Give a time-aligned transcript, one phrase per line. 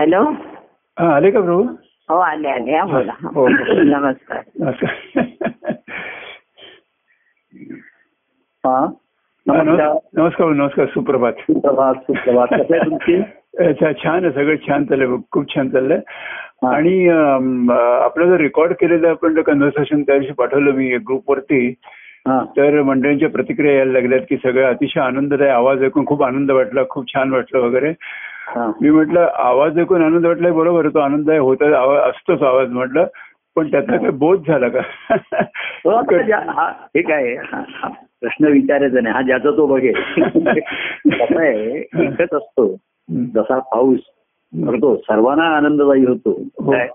[0.00, 0.20] Hello?
[0.98, 1.62] हा आले का प्रभू?
[2.10, 2.76] हो आले आले.
[2.76, 3.12] हा बोला.
[3.24, 3.48] हो, हो.
[3.82, 4.42] नमस्कार.
[4.60, 4.94] नमस्कार.
[8.66, 8.76] हा?
[8.76, 8.86] हा,
[9.46, 9.62] नमस्कार.
[9.62, 11.32] नमस्कार नमस्कार नमस्कार सुप्रभात.
[11.32, 12.46] सुप्रभात सुप्रभात.
[12.52, 13.14] कसं आहे तुमची?
[13.66, 14.32] अच्छा छान आहे.
[14.32, 15.16] सगळं छान चाललंय.
[15.32, 15.98] खूप छान चाललंय.
[16.62, 16.74] हा.
[16.76, 17.70] आणि अम,
[18.02, 21.74] आपलं जर रेकॉर्ड केलेलं आपण कन्व्हर्सेशन त्या दिवशी पाठवलं मी ग्रुपवरती
[22.28, 22.44] हा.
[22.56, 27.14] तर मंडळींच्या प्रतिक्रिया यायला लागल्यात की सगळं अतिशय आनंददायी आवाज ऐकून खूप आनंद वाटला खूप
[27.14, 27.92] छान वाटलं वगैरे.
[28.56, 33.06] मी म्हटलं आवाज ऐकून आनंद वाटलाय बरोबर आहे, तो आनंददायी होत आवाज असतोच आवाज म्हटलं
[33.56, 34.80] पण त्यातला काही बोध झाला का?
[36.50, 37.34] हा हे काय
[38.20, 39.94] प्रश्न विचारायचा नाही हा ज्याचा तो बघेल.
[41.10, 42.76] कसं आहे एकच असतो
[43.10, 43.98] जसा पाऊस
[44.66, 46.42] पडतो सर्वांना आनंददायी होतो.
[46.64, 46.72] हो.
[46.72, 46.88] काय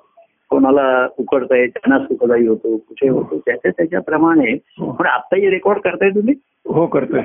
[0.50, 4.54] कोणाला उकडताय त्यांना सुखदायी होतो कुठे होतो त्याच्या त्याच्याप्रमाणे.
[4.54, 4.92] हो.
[4.92, 6.34] पण आत्ताही रेकॉर्ड करताय तुम्ही?
[6.68, 7.22] हो करतोय.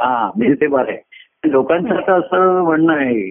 [0.00, 0.98] हा म्हणजे ते बरं आहे.
[1.46, 3.30] लोकांचं आता असं म्हणणं आहे.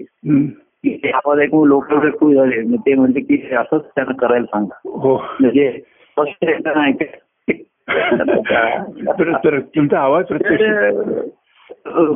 [0.84, 1.84] की ते आवाज ऐकून लोक
[2.18, 2.62] खुश झाले.
[2.62, 4.78] मग ते म्हणजे की असंच त्यांना करायला सांगा.
[4.84, 5.22] हो.
[5.40, 6.44] म्हणजे स्पष्ट
[9.18, 10.24] तर तुमचा आवाज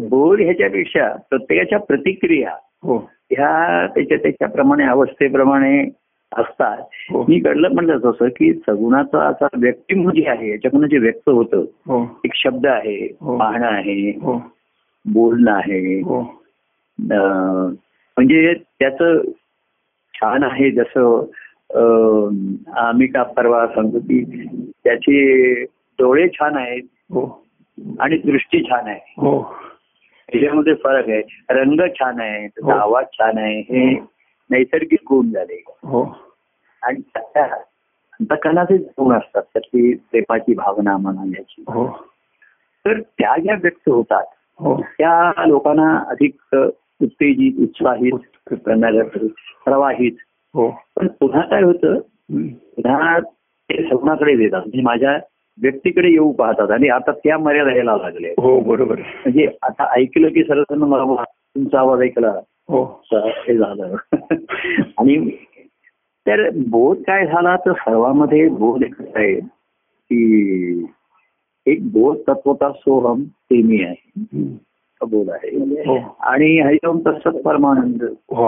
[0.09, 2.51] बोध ह्याच्यापेक्षा प्रत्येकाच्या प्रतिक्रिया
[2.83, 2.97] हो.
[3.31, 5.89] ह्या त्याच्या त्याच्याप्रमाणे अवस्थेप्रमाणे
[6.33, 6.83] असतात.
[7.11, 7.25] हो.
[7.29, 12.33] मी कडलं म्हणलं तसं की सगुणाचा असा व्यक्तिमत्व जे आहे याच्याकडून जे व्यक्त होतं एक
[12.35, 13.07] शब्द आहे.
[13.23, 14.11] पाहणं आहे
[15.13, 16.01] बोलणं आहे.
[16.01, 16.21] हो.
[18.17, 19.21] म्हणजे त्याचं
[20.15, 21.25] छान आहे जसं
[22.77, 24.25] आम्ही का परवा सांगतो की
[24.85, 25.17] त्याचे
[25.99, 27.47] डोळे छान आहेत हो.
[28.01, 29.15] आणि दृष्टी छान आहे.
[29.17, 29.43] हो.
[30.33, 31.23] त्याच्यामध्ये फरक आहे.
[31.51, 32.81] रंग छान आहे त्याचा.
[32.81, 33.95] आवाज छान आहे हे
[34.51, 35.63] नैसर्गिक गुण झाले.
[35.67, 36.05] हो.
[36.83, 37.01] आणि
[38.21, 41.65] अंतकरणाचे गुण असतात त्यातली प्रेमाची भावना म्हणा याची.
[41.69, 41.87] हो.
[42.87, 44.25] तर त्या ज्या व्यक्त होतात
[44.83, 46.35] त्या लोकांना अधिक
[47.03, 48.13] उत्तेजित उत्साहित
[48.51, 49.05] करणाऱ्या
[49.65, 50.13] प्रवाहित.
[50.55, 50.71] हो.
[50.97, 51.99] पण पुन्हा काय होतं.
[52.53, 54.61] पुन्हा ते सगुणाकडे देतात.
[54.61, 55.19] म्हणजे माझ्या
[55.63, 58.99] व्यक्तीकडे येऊ पाहतात आणि आता त्या मर्यादा यायला लागले हो बरोबर.
[58.99, 62.33] म्हणजे आता ऐकलं की सर्वजण मला तुमचा आवाज ऐकला.
[62.69, 63.03] हो.
[63.13, 63.97] हे झालं.
[64.99, 65.31] आणि
[66.27, 67.57] तर बोध काय झाला?
[67.57, 69.35] तर सर्वांमध्ये बोध एकच आहे
[70.11, 70.87] की
[71.67, 74.11] एक बोध तत्वता सोहम ते मी आहे.
[74.97, 75.57] हा बोध आहे.
[75.59, 76.17] हो.
[76.21, 78.03] आणि हरिओम तत्सत परमानंद.
[78.31, 78.45] हो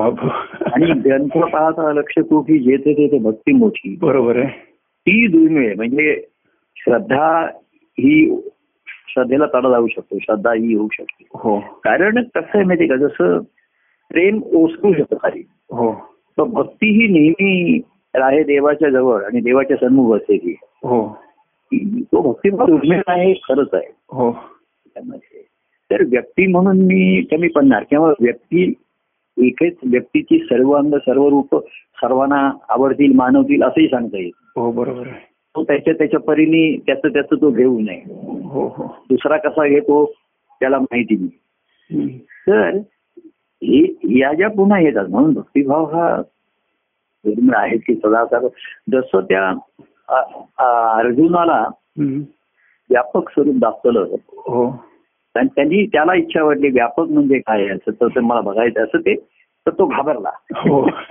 [0.73, 3.97] आणि ग्रंथ पाहता लक्ष तू की जेथे तेथे भक्ती मोठी.
[4.01, 4.49] बरोबर आहे.
[4.79, 5.75] ती दुर्मिळ आहे.
[5.75, 6.25] म्हणजे
[6.77, 7.47] श्रद्धा
[7.99, 8.41] ही
[9.09, 11.25] श्रद्धेला तडा जाऊ शकतो श्रद्धा ही होऊ शकते.
[11.35, 11.61] हो.
[11.61, 12.97] कारण कसं आहे माहिती का?
[12.97, 13.39] जसं
[14.11, 15.43] प्रेम ओसरू शकतं खाली.
[15.50, 15.93] हो.
[16.39, 17.81] तर भक्ती ही नेहमी
[18.15, 21.28] आहे देवाच्या जवळ आणि देवाच्या सन्मुख असेल हो.
[21.75, 23.93] तो भक्तिभाव दुर्मिळ आहे खरंच आहे.
[24.11, 24.33] हो.
[25.91, 28.73] तर व्यक्ती म्हणून मी कमी पडणार किंवा व्यक्ती
[29.39, 31.56] एकच व्यक्तीची सर्व अंग सर्व रूप
[31.97, 34.31] सर्वांना आवडतील मानवतील असंही सांगता येईल.
[34.56, 35.06] हो बरोबर
[35.55, 38.03] तो त्याच्या त्याच्या परीने त्याचं त्याचं तो घेऊ नये.
[38.45, 38.97] हो हो.
[39.11, 40.12] दुसरा कसा घेतो
[40.61, 42.19] त्याला माहिती नाही.
[42.19, 42.79] तर
[44.05, 46.23] या ज्या पुन्हा येतात म्हणून भक्तिभाव हा
[47.25, 48.49] दुर्मिळ आहे की सदा सर्व
[48.93, 49.53] जसं त्या
[50.08, 51.64] अर्जुनाला.
[52.91, 54.84] व्यापक स्वरूप दाखवलं हो.
[55.34, 59.14] आणि त्यांनी त्याला इच्छा वाटली व्यापक म्हणजे काय असं तर ते मला बघायचं असं ते
[59.66, 60.30] तर तो घाबरला.
[60.56, 60.82] हो.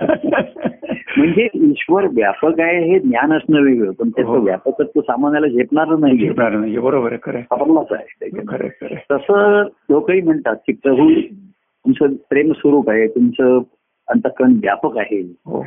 [1.16, 4.10] म्हणजे ईश्वर व्यापक आहे हे ज्ञान असणं वेगळं पण हो.
[4.16, 8.94] त्याचं व्यापकत्व सामान्याला झेपणार नाही झेपणार नाही बरोबर घाबरलाच आहे.
[9.12, 13.58] तसं लोकही म्हणतात की प्रभू तुमचं प्रेम स्वरूप आहे तुमचं
[14.08, 15.20] अंतकरण व्यापक आहे.
[15.46, 15.64] हो.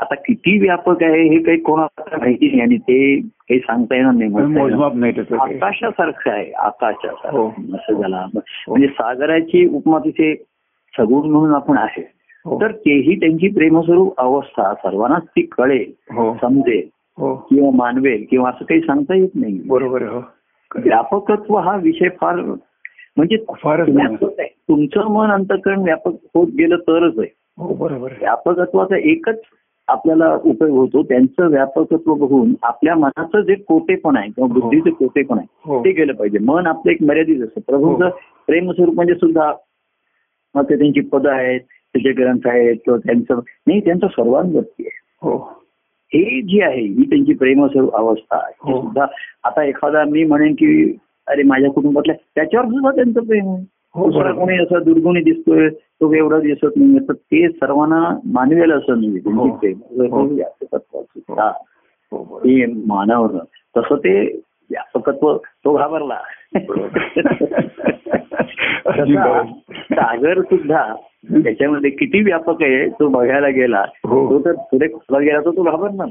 [0.00, 5.36] आता किती व्यापक आहे हे काही कोणाला माहिती नाही आणि ते काही सांगता येणार नाही.
[5.40, 6.52] आकाशासारखं आहे हो.
[6.58, 8.26] आकाशासारखं असं झाला.
[8.68, 10.34] म्हणजे सागराची उपमा तिथे
[10.98, 12.12] सगुण म्हणून आपण आहे.
[12.44, 12.60] हो.
[12.60, 16.36] तर तेही त्यांची प्रेमस्वरूप अवस्था सर्वांनाच ती कळेल हो.
[16.42, 16.88] समजेल
[17.18, 17.34] हो.
[17.34, 19.60] किंवा मानवेल किंवा असं काही सांगता येत नाही.
[19.66, 20.20] बरोबर हो.
[20.74, 22.36] व्यापकत्व हा विषय फार
[23.16, 24.48] म्हणजे फारच व्यापक आहे.
[24.48, 27.28] तुमचं मन अंतकरण व्यापक होत गेलं तरच आहे.
[27.58, 28.20] हो बरोबर आहे.
[28.20, 29.40] व्यापकत्वाचा एकच
[29.88, 31.02] आपल्याला उपयोग होतो.
[31.02, 34.60] त्यांचं व्यापकत्व बघून आपल्या मनाचं जे कोटेपण आहे किंवा हो.
[34.60, 35.84] बुद्धीचं कोटेपण आहे हो.
[35.84, 36.38] ते गेलं पाहिजे.
[36.38, 37.60] मन आपलं एक मर्यादित असतं.
[37.60, 38.10] प्रभूंचं हो.
[38.46, 39.52] प्रेमस्वरूप म्हणजे सुद्धा
[40.54, 43.34] मग ते त्यांची पदं आहेत त्याचे ग्रंथ आहेत किंवा त्यांचं
[43.66, 44.98] नाही त्यांचं सर्वांगती आहे.
[45.22, 45.36] हो.
[46.14, 48.72] हे जी आहे ही त्यांची प्रेमस्वरूप अवस्था आहे.
[48.72, 48.82] हो.
[48.82, 49.06] सुद्धा
[49.44, 50.96] आता एखादा मी म्हणेन की
[51.26, 53.50] अरे माझ्या कुटुंबातल्या त्याच्यावर सुद्धा त्यांचं प्रेम आहे.
[53.50, 53.62] हो,
[54.06, 54.44] दुसरा बरोबर.
[54.44, 59.48] कोणी असा दुर्गुणी दिसतोय तो एवढा दिसत नाही तर ते सर्वांना मानवेल असं नाही हो.
[60.12, 61.48] हो.
[62.12, 62.66] हो हे.
[62.66, 63.26] मानव
[63.76, 64.40] तसं ते
[64.70, 66.18] व्यापकत्व तो घाबरला.
[69.92, 70.94] सागर सुद्धा
[71.30, 73.84] त्याच्यामध्ये किती व्यापक आहे तो बघायला गेला.
[74.04, 74.30] हो.
[74.30, 76.08] तो तर पुढे खोला गेला तर तो घाबरणार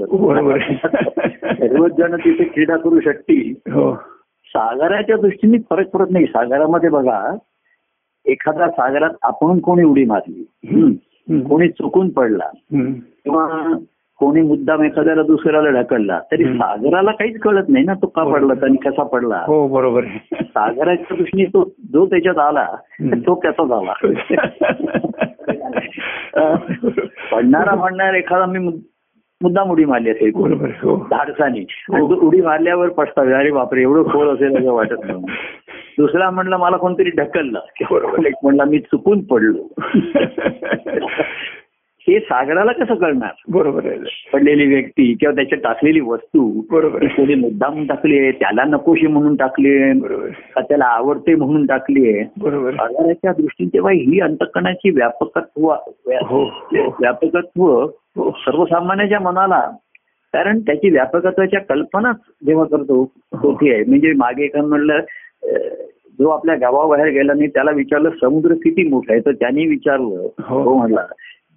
[1.54, 3.72] सर्वच जण तिथे क्रीडा करू शकतील.
[3.72, 3.96] हो.
[4.46, 6.26] सागराच्या दृष्टीने फरक पडत नाही.
[6.26, 7.36] सागरामध्ये बघा
[8.28, 10.44] एखादा सागरात आपण कोणी उडी मारली.
[11.42, 12.50] कोणी चुकून पडला.
[13.24, 13.74] किंवा
[14.20, 16.46] कोणी मुद्दाम एखाद्याला दुसऱ्याला ढकलला तरी.
[16.46, 19.44] सागराला काहीच कळत नाही ना तो का पडला आणि कसा पडला.
[19.48, 20.04] हो बरोबर
[20.42, 22.68] सागराच्या दृष्टीने तो जो त्याच्यात आला.
[23.02, 23.94] तो त्याचा झाला.
[27.32, 28.80] पडणारा म्हणणार एखादा मी मुद-
[29.42, 30.32] मुद्दाम उडी मारली असेल.
[30.36, 31.08] बरोबर हो.
[31.10, 31.64] धाडसानी.
[31.64, 33.34] तो उडी मारल्यावर पछतावे.
[33.34, 35.24] अरे बापरे एवढं खोल असेल असं वाटत नाही.
[35.98, 37.60] दुसरा म्हणला मला कोणतरी ढकललं.
[37.92, 38.26] बरोबर.
[38.26, 39.68] एक म्हणला मी चुकून पडलो.
[42.10, 43.30] हे सागराला कसं कळणार?
[43.48, 44.30] बरोबर आहे.
[44.34, 49.82] पडलेली व्यक्ती किंवा त्याच्यात टाकलेली वस्तू बरोबर कोणी मुद्दाम टाकली आहे त्याला नकोशी म्हणून टाकली
[49.82, 50.00] आहे
[50.62, 52.26] त्याला आवडते म्हणून टाकली आहे.
[52.38, 52.72] बरोबर.
[52.72, 55.68] सागराच्या दृष्टीने तेव्हा ही अंतकणाची व्यापकत्व
[56.08, 56.96] व्या- हो हो.
[57.00, 58.32] व्यापकत्व हो.
[58.32, 59.72] सर्वसामान्याच्या मनाला
[60.34, 63.84] कारण त्याची व्यापकत्वाच्या कल्पनाच जेव्हा करतो होती आहे.
[63.88, 65.00] म्हणजे मागे एका म्हणलं
[66.20, 70.62] जो आपल्या गावाबाहेर गेला नाही त्याला विचारलं समुद्र किती मोठा आहे तर त्यांनी विचारलं हो.
[70.64, 71.02] हो म्हणला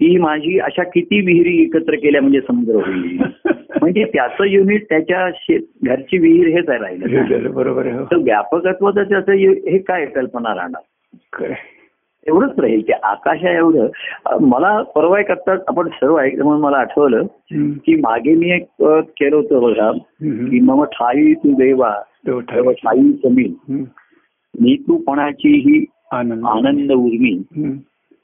[0.01, 3.19] की माझी अशा किती विहिरी एकत्र केल्या म्हणजे समुद्र होईल
[3.81, 8.05] म्हणजे त्याचं युनिट त्याच्या शेत घरची विहीर हेच आहे राहिलं बरोबर हो.
[8.05, 11.53] तर व्यापकत्वाचं त्याचं हे काय कल्पना राहणार.
[12.27, 17.27] एवढंच राहील ते आकाशा एवढं मला परवा करता आपण सर्व ऐकलं म्हणून मला आठवलं.
[17.85, 19.91] की मागे मी एक केलं होतं बघा.
[20.51, 21.95] की मग ठाई तू देवा
[22.27, 22.97] देव तेव्हा ठाई.
[22.97, 23.85] ठाई जमीन हम्म.
[24.61, 26.45] मी तू पणाची ही आनंद.
[26.45, 27.39] आनंद उर्मी.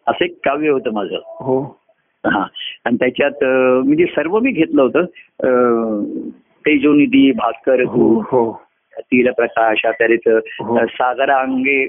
[0.06, 1.16] असं एक काव्य होतं माझं.
[1.26, 1.81] हो.
[2.26, 2.46] हा.
[2.84, 3.44] आणि त्याच्यात
[3.84, 5.04] म्हणजे सर्व मी घेतलं होतं.
[6.66, 8.62] तेजोनिधी भास्कर हो हो.
[8.98, 10.20] तिल प्रकाश आचार्यच
[10.60, 10.87] हो.
[10.87, 11.87] सागरा अंगे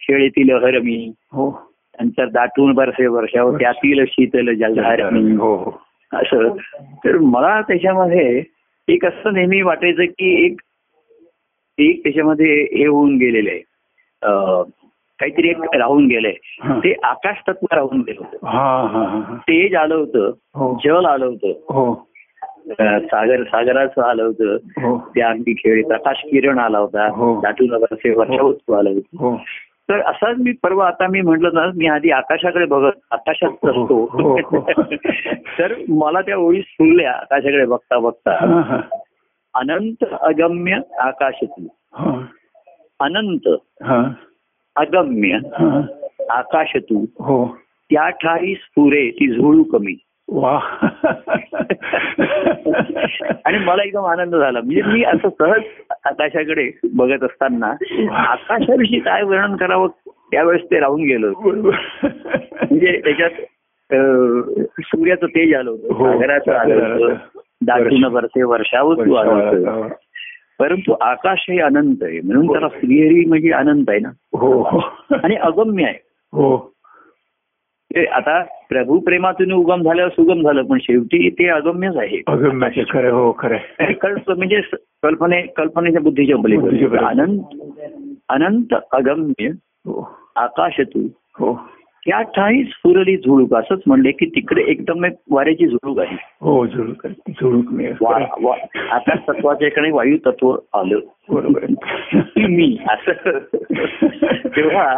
[0.00, 1.12] खेळतील हरमी.
[1.32, 1.72] हो.
[2.00, 5.82] नंतर दाटून बरसे वर्षावर त्यातील शीतल जलधार मी हो हो.
[6.12, 6.56] असं.
[7.04, 8.42] तर मला त्याच्यामध्ये
[8.88, 10.60] एक असं नेहमी वाटायचं की एक
[11.78, 13.58] एक त्याच्यामध्ये हे होऊन गेलेलं आहे.
[15.18, 16.32] काहीतरी एक राहून गेलंय.
[16.78, 18.46] ते आकाश तत्व राहून गेलं होतं.
[19.38, 20.30] तेज आलं होतं.
[20.54, 20.78] हो.
[20.84, 21.48] जल आलं होतं.
[21.48, 22.08] हो.
[22.98, 24.54] सागर सागराचं आलं होतं.
[24.54, 24.98] हो.
[25.14, 27.08] त्या अंगी खेळ प्रकाश किरण आला होता.
[27.42, 27.70] दाटून
[28.16, 29.16] वर्षावस्तू आलं होतं
[29.88, 33.50] तर असाच मी परवा आता मी म्हटलं ना मी आधी आकाशाकडे बघत आकाशात.
[33.50, 34.36] असतो.
[35.58, 38.36] तर मला त्या ओळी सुरल्या आकाशाकडे बघता बघता.
[39.54, 42.12] अनंत अगम्य आकाशती हा.
[43.00, 43.48] अनंत
[43.82, 44.02] हा.
[44.76, 45.80] अगम्य हा.
[46.30, 47.44] आकाश तू हो.
[47.90, 49.94] त्या ठाई स्फुरे ती झुळू कमी.
[50.28, 50.56] वा.
[53.44, 54.60] आणि मला एकदम आनंद झाला.
[54.60, 55.62] म्हणजे मी असं सहज
[56.04, 57.72] आकाशाकडे बघत असताना
[58.22, 59.88] आकाशाविषयी काय वर्णन करावं
[60.30, 63.30] त्यावेळेस ते राहून गेलं म्हणजे त्याच्यात
[64.80, 65.94] सूर्याचं तेज आलं होतं.
[65.94, 67.14] हो, सागराचं आलं होतं.
[67.64, 68.04] दाटून
[68.42, 69.88] वर्षावस्तू आलं होतं
[70.58, 72.20] परंतु आकाश हे अनंत आहे.
[72.20, 74.08] म्हणून त्याला श्रीहरी म्हणजे अनंत आहे ना?
[74.32, 74.62] हो.
[74.62, 74.78] हो
[75.22, 75.98] आणि अगम्य आहे.
[76.32, 76.72] हो.
[77.94, 82.20] ते आता प्रभू प्रेमातून उगम झाल्यावर सुगम झालं पण शेवटी ते अगम्यच आहे.
[82.26, 83.56] अगम्याचे खरं हो खरं
[84.36, 84.60] म्हणजे
[85.02, 87.04] कल्पने कल्पनेच्या बुद्धीच्या पलीकडे पलीकडे.
[87.04, 87.40] अनंत
[88.28, 89.48] अनंत अगम्य
[89.86, 90.16] हो.
[90.36, 91.06] आकाश तू.
[91.38, 91.52] हो.
[92.06, 96.16] त्या ठाई स्फुरली झुळूक असंच म्हणले की तिकडे एकदम एक वाऱ्याची झुळूक आहे.
[96.40, 97.72] हो झुळूक झुळूक
[98.90, 100.98] आकाश तत्वाच्या इकडे वायू तत्व आलं.
[101.28, 101.64] बरोबर
[102.36, 103.38] मी असं
[104.56, 104.94] तेव्हा.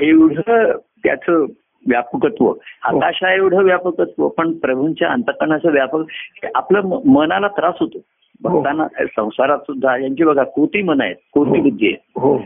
[0.00, 1.44] एवढं त्याचं
[1.86, 7.98] व्यापकत्व आकाशा एवढं व्यापकत्व पण प्रभूंच्या अंतकरणाचं व्यापक हे आपलं मनाला त्रास होतो.
[8.42, 12.36] बघताना संसारात सुद्धा यांची बघा कोटी मन आहेत कोटी बुद्धी आहे हो.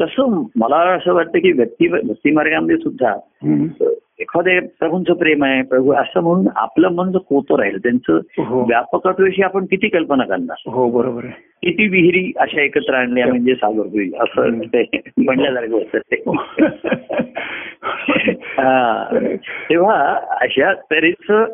[0.00, 3.14] तसं मला असं वाटतं की व्यक्ती भक्ती मार्गामध्ये सुद्धा.
[4.18, 8.64] एखादे प्रभूंचं प्रेम आहे प्रभू असं म्हणून आपलं मन जर कोतं राहील त्यांचं हो.
[8.64, 10.56] व्यापकत्वाविषयी आपण किती कल्पना करणार?
[10.66, 11.22] हो बरोबर
[11.62, 16.22] किती विहिरी अशा एकत्र आणल्या म्हणजे सागर होईल असं ते म्हणल्यासारखं होतं ते.
[18.58, 19.04] हा.
[19.70, 21.48] तेव्हा अशा तऱ्हेच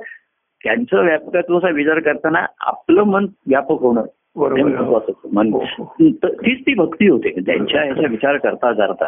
[0.64, 4.02] त्यांचं व्यापकत्वाचा विचार करताना आपलं मन व्यापक होणं
[4.36, 7.30] हे हो, तीच ती भक्ती होते.
[7.40, 9.06] त्यांच्या ह्याचा विचार करता करता.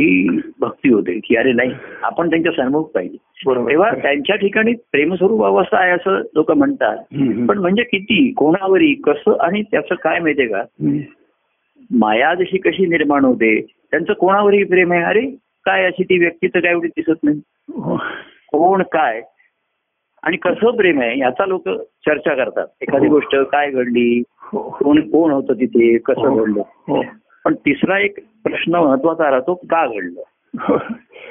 [0.00, 1.70] ही भक्ती होते की अरे नाही
[2.02, 3.16] आपण त्यांच्या सन्मुख पाहिजे.
[3.68, 3.90] तेव्हा.
[4.02, 6.96] त्यांच्या ठिकाणी प्रेमस्वरूप अवस्था आहे असं लोक म्हणतात.
[7.48, 10.62] पण म्हणजे किती कोणावरी कसं आणि त्याचं काय माहितीये का.
[11.90, 15.02] माया जशी कशी निर्माण होते त्यांचं कोणावरही प्रेम आहे?
[15.02, 15.20] अरे
[15.64, 17.40] काय अशी ती व्यक्ती तर काय एवढी दिसत नाही?
[17.68, 17.96] हो.
[18.52, 19.22] कोण काय?
[20.22, 22.66] आणि कसं प्रेम आहे याचा लोक चर्चा करतात.
[22.80, 23.14] एखादी हो.
[23.14, 24.70] गोष्ट काय घडली हो.
[24.70, 26.44] कोण कोण होतं तिथे कसं हो.
[26.44, 27.00] घडलं.
[27.44, 30.20] पण तिसरा एक प्रश्न महत्त्वाचा राहतो का घडलं?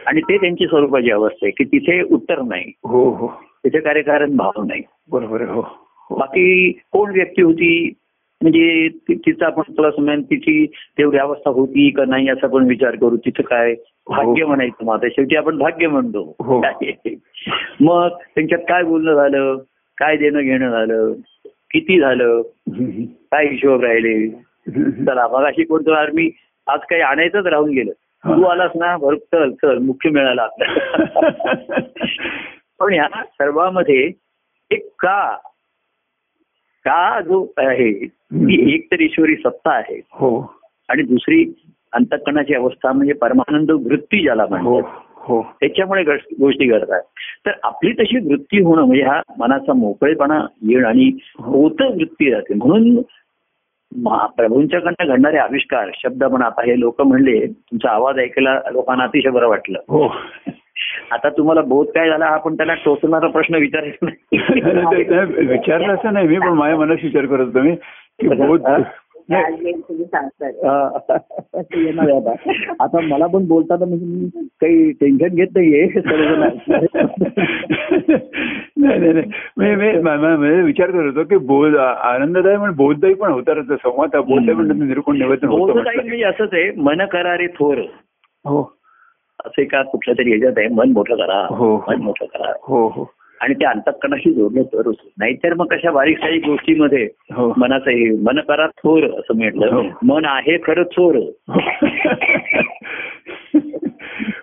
[0.06, 2.72] आणि ते त्यांची स्वरूपाची अवस्था आहे की तिथे उत्तर नाही.
[2.84, 3.28] हो हो.
[3.64, 4.82] तिथे कार्यकारण भाव नाही.
[5.12, 5.62] बरोबर हो.
[6.12, 7.94] बाकी कोण व्यक्ती होती
[8.42, 10.66] म्हणजे तिचा आपण प्लस मॅन तिची
[10.98, 13.74] तेवढी अवस्था होती का नाही असा पण विचार करू तिचं काय
[14.08, 16.62] भाग्य म्हणायचं आता शेवटी आपण भाग्य म्हणतो हो.
[17.80, 19.58] मग त्यांच्यात काय बोलणं झालं
[19.98, 21.12] काय देणं घेणं झालं
[21.72, 22.42] किती झालं.
[23.32, 24.30] काय हिशोब राहिले.
[25.06, 26.30] चला मग अशी कोणतं आर्मी
[26.68, 27.92] आज काही आणायचंच राहून गेलं
[28.24, 28.36] हा.
[28.36, 31.80] तू आलास ना भर चल चल मुख्य मिळाला आपल्याला
[32.80, 34.10] पण ह्या सर्वांमध्ये
[34.72, 35.20] एक का
[36.86, 40.02] का जो आहे ती एक तर ईश्वरी सत्ता आहे.
[40.12, 40.54] हो.
[40.90, 44.92] आणि दुसरी अंतकणाची अवस्था म्हणजे परमानंद वृत्ती ज्याला हो म्हणतात.
[45.16, 45.42] हो.
[45.42, 46.04] त्याच्यामुळे
[46.40, 47.02] गोष्टी घडतात.
[47.46, 52.54] तर आपली तशी वृत्ती होणं म्हणजे हा मनाचा मोकळेपणा येणं आणि होत वृत्ती राहते.
[52.54, 53.02] म्हणून
[54.38, 59.48] प्रभूंच्याकडनं घडणारे आविष्कार शब्द पण आता हे लोक म्हणले तुमचा आवाज ऐकायला लोकांना अतिशय बरं
[59.48, 59.80] वाटलं.
[59.88, 60.08] हो.
[61.12, 65.94] आता तुम्हाला बोध काय झाला हा पण त्याला टोचणारा प्रश्न विचारायचा नाही, नाही नाही, विचारलं
[65.94, 68.84] असं नाही मी पण माझ्या मनात विचार करत होतो मी की बोध आता
[72.80, 75.88] आता मला पण बोलताना म्हणजे मी काही टेन्शन घेत नाहीये.
[75.88, 76.82] सर्वजण ऐकणार.
[78.78, 79.26] नाही नाही नाही.
[79.58, 83.62] मी मी मा- मा- म्हणजे विचार करत होतो की बोध आनंददायी पण बोधदायी पण होता
[83.62, 85.48] संवाद बोधदायी पण निरूपण निवेदन.
[85.48, 87.78] म्हणजे असंच आहे मन करारे थोर.
[88.46, 88.79] हो.
[89.46, 91.84] असे का कुठल्या तरी याच्यात आहे मन मोठं करा हो.
[91.88, 92.52] मन मोठं करा.
[92.64, 93.12] हो हो.
[93.42, 97.54] आणि ते अंतकणाशी जोडलं तरच नाहीतर मग कशा बारीक सारीक गोष्टीमध्ये हो.
[97.58, 99.34] मनाचं हे मन करा थोर असं हो.
[99.34, 100.84] म्हटलं मन आहे खरं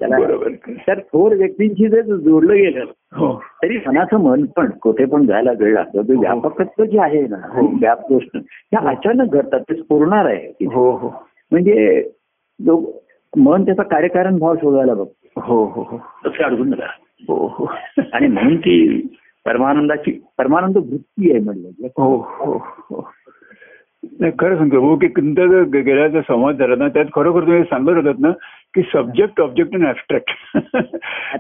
[0.02, 0.48] बरोबर.
[0.88, 2.84] तर थोर व्यक्तींशी जर जोडलं गेलं
[3.16, 3.42] हो.
[3.62, 6.02] तरी मनाचं मन पण कुठे पण जायला वेळ लागतो.
[6.02, 7.66] ते व्यापकत्व जे आहे ना हो.
[7.80, 10.66] व्याप गोष्ट त्या अचानक घडतात ते स्फुरणार आहे.
[10.66, 11.24] हो हो.
[11.52, 12.02] म्हणजे
[13.32, 15.96] मन त्याचा कार्यकारण भाव शोधायला बघतो हो हो हो.
[16.26, 16.92] तसे अडकून राहा
[17.28, 17.64] हो हो.
[18.12, 19.00] आणि म्हणून ती
[19.46, 22.56] परमानंदाची परमानंद वृत्ती आहे म्हणलं हो हो
[22.90, 23.08] हो.
[24.20, 27.96] नाही खरं सांगतो भाऊ की तुमचा गेला जो संवाद झाला ना त्यात खरोखर तुम्ही सांगत
[27.96, 28.30] होतात ना
[28.74, 30.30] की सब्जेक्ट ऑब्जेक्ट अँड ऍबस्ट्रॅक्ट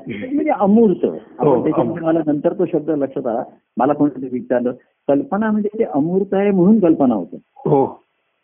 [0.08, 1.04] म्हणजे अमूर्त.
[1.40, 1.54] हो,
[2.02, 3.42] मला नंतर तो शब्द लक्षात आला.
[3.76, 4.72] मला कोणतरी विचारलं
[5.08, 7.36] कल्पना म्हणजे ते अमूर्त आहे म्हणून कल्पना होते.
[7.66, 7.84] हो.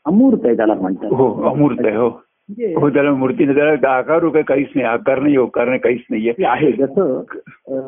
[0.07, 1.13] अमूर्त आहे त्याला म्हणतात.
[1.13, 2.09] हो अमूर्त आहे हो.
[2.51, 6.33] हो त्याला मूर्तीने त्याला आकार काहीच नाही आकार नाही ओकार नाही काहीच नाहीये.
[6.45, 7.23] आहे जसं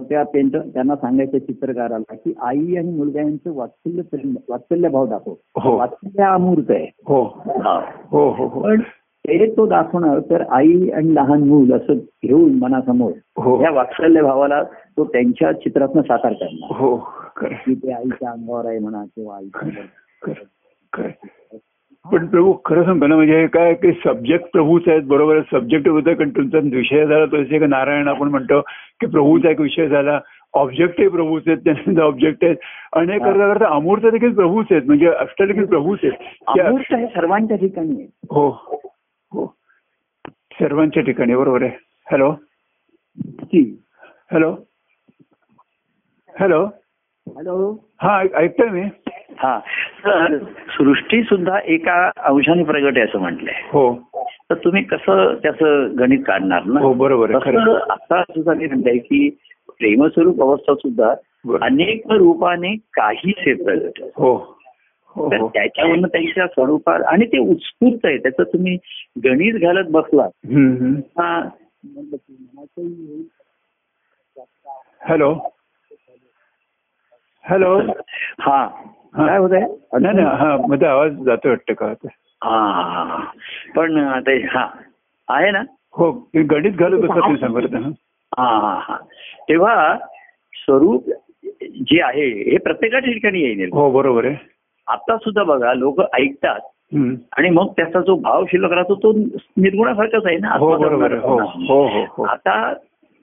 [0.02, 5.34] त्या पेंटर त्यांना सांगायचं चित्रकाराला की आई आणि मुलगा यांचं वात्सल्य प्रेम- वात्सल्य भाव दाखव.
[5.60, 5.76] हो.
[5.76, 6.86] वात्सल्य अमूर्त आहे.
[7.06, 7.22] हो.
[7.46, 7.90] हा.
[8.10, 8.80] हो हो पण
[9.28, 13.62] ते तो दाखवणार तर आई आणि लहान मूल असं घेऊन मनासमोर हो.
[13.62, 14.62] या वात्सल्य भावाला
[14.96, 16.76] तो त्यांच्या चित्रातनं साकार करणार.
[16.76, 16.96] हो
[17.36, 21.12] की ते आईच्या अंगावर आहे म्हणा किंवा आईच्या
[22.12, 26.14] पण प्रभू खरं सांगतो ना म्हणजे हे काय की सब्जेक्ट प्रभूच आहेत बरोबर सब्जेक्ट होतं
[26.14, 28.60] कारण तुमचा विषय झाला तो जसे की नारायण आपण म्हणतो
[29.00, 30.20] की प्रभूचा एक विषय झाला.
[30.54, 32.56] ऑब्जेक्टही प्रभूच आहेत त्यांचे ऑब्जेक्ट आहेत.
[32.92, 34.82] आणि हे करता करता अमूर्त देखील प्रभूच आहेत.
[34.86, 36.60] म्हणजे अष्ट देखील प्रभूच आहेत.
[36.60, 38.48] अमूर्त हे सर्वांच्या ठिकाणी हो.
[39.32, 39.46] हो.
[40.52, 41.70] सर्वांच्या ठिकाणी बरोबर आहे.
[42.10, 42.30] हॅलो
[44.32, 44.50] हॅलो
[46.40, 46.64] हॅलो
[47.26, 48.82] हॅलो हा ऐक- ऐकतोय मी?
[49.38, 49.58] हा.
[50.04, 50.38] तर
[50.68, 53.54] सृष्टी सुद्धा एका अंशाने प्रगट आहे असं म्हटलंय.
[53.72, 53.94] हो.
[54.50, 56.80] तर तुम्ही कसं त्याचं गणित काढणार ना?
[56.80, 57.34] हो बरोबर
[57.90, 59.30] आता सुद्धा मी म्हणताय की
[59.68, 61.14] प्रेमस्वरूप अवस्था सुद्धा.
[61.60, 64.10] अनेक रूपाने काहीसे प्रगट आहे.
[64.16, 64.54] हो.
[65.08, 65.48] हो तर हो.
[65.48, 68.18] त्याच्यावरनं त्यांच्या स्वरूपात आणि ते उत्स्फूर्त आहे.
[68.18, 68.78] त्याचं तुम्ही
[69.24, 70.22] गणित घालत बसला.
[71.02, 71.48] हा.
[75.08, 75.38] हॅलो.
[77.50, 77.78] हॅलो.
[78.40, 78.68] हा.
[79.16, 79.64] काय होत आहे
[80.22, 81.86] हा आवाज जातो वाटतं का?
[81.86, 82.08] आता?
[82.42, 83.16] हा
[83.76, 84.66] पण ते हा
[85.28, 85.62] आहे ना?
[85.92, 87.90] हो गणित घालत तुम्ही सांगत हा.
[88.38, 88.96] हा हा.
[89.48, 89.96] तेव्हा
[90.54, 91.04] स्वरूप
[91.62, 93.68] जे आहे हे प्रत्येकाच्या ठिकाणी येईल.
[93.72, 94.36] हो बरोबर आहे.
[94.88, 96.60] आता सुद्धा बघा लोक ऐकतात.
[97.38, 99.12] आणि मग त्याचा जो भाव शिल्लक राहतो तो
[99.56, 100.48] निर्गुणासारखाच आहे ना?
[100.48, 102.24] हो हो हो.
[102.24, 102.72] आता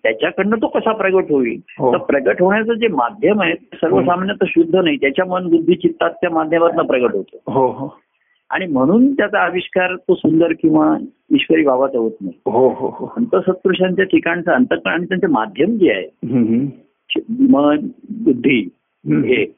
[0.04, 1.60] त्याच्याकडनं तो कसा प्रगट होईल?
[1.80, 1.94] हो.
[1.94, 4.98] तर प्रगट होण्याचं जे माध्यम आहे ते सर्वसामान्यतः शुद्ध नाही.
[4.98, 7.52] त्याच्या मन बुद्धी चित्ताच्या माध्यमातून प्रगट होतो.
[7.52, 7.98] हो हो.
[8.50, 10.98] आणि म्हणून त्याचा आविष्कार तो सुंदर किंवा
[11.32, 12.34] ईश्वरी भावाचा होत नाही.
[12.46, 13.14] हो हो हो.
[13.18, 16.10] अंतसत्पुरुषांच्या ठिकाणचं अंतकरण आणि त्यांचे माध्यम जे आहे.
[17.50, 17.88] मन
[18.24, 18.70] बुद्धी.
[19.06, 19.58] हे.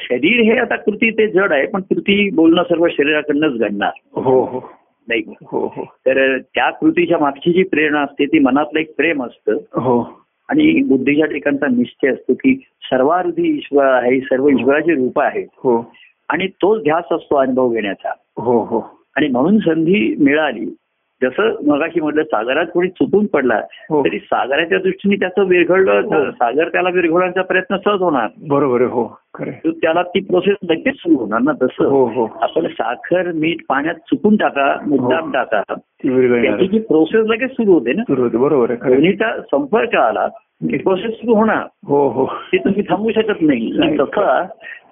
[0.00, 3.90] शरीर हे आता कृती ते जड आहे पण कृती बोलणं सर्व शरीराकडनंच घडणार.
[4.12, 4.72] हो हो.
[5.08, 5.84] नाही हो हो.
[6.06, 9.52] तर त्या कृतीच्या मागची जी प्रेरणा असते ती मनातलं एक प्रेम असतं.
[9.54, 10.24] हो.
[10.48, 14.20] आणि बुद्धीच्या ठिकाणचा निश्चय असतो की सर्वार्थी ईश्वर आहे ही.
[14.20, 15.46] सर्व ईश्वराची रूप आहेत.
[15.52, 15.92] हो.
[16.28, 18.12] आणि तोच ध्यास असतो अनुभव घेण्याचा.
[18.36, 19.04] हो हो.
[19.16, 20.74] आणि म्हणून संधी मिळाली.
[21.22, 23.60] जसं मगाशी म्हटलं सागरात कोणी चुकून पडला
[23.90, 24.04] हो.
[24.04, 26.30] तरी सागराच्या दृष्टीने त्याचं विरघळलं हो.
[26.30, 28.28] सागर त्याला विरघळण्याचा प्रयत्न सहज होणार.
[28.48, 29.18] बरोबर हो.
[29.66, 31.84] त्याला ती प्रोसेस लगेच सुरू होणार ना तसं.
[31.84, 32.38] हो हो.
[32.42, 35.32] आपण साखर मीठ पाण्यात चुकून टाका मुद्दाम.
[35.32, 35.62] टाका.
[35.64, 38.02] त्याची जी प्रोसेस लगेच सुरू होते ना.
[38.02, 38.72] सुरू होते बरोबर.
[38.72, 40.26] दोन्हीचा संपर्क आला
[40.70, 41.64] की प्रोसेस सुरू होणार.
[41.86, 42.26] हो हो.
[42.26, 43.96] ती तुम्ही थांबवू शकत नाही.
[44.00, 44.46] तसा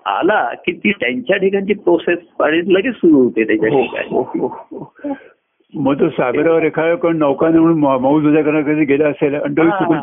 [0.06, 5.12] आला की ती त्यांच्या ठिकाणची प्रोसेस लगेच सुरू होते त्याच्या ठिकाणी.
[5.76, 9.54] मग तो सागरावर एखादा कोण नौकाने म्हणून मौ- मौज उद्या करणार कधी गेला असेल आणि
[9.54, 9.68] तो.
[9.70, 9.98] चुकून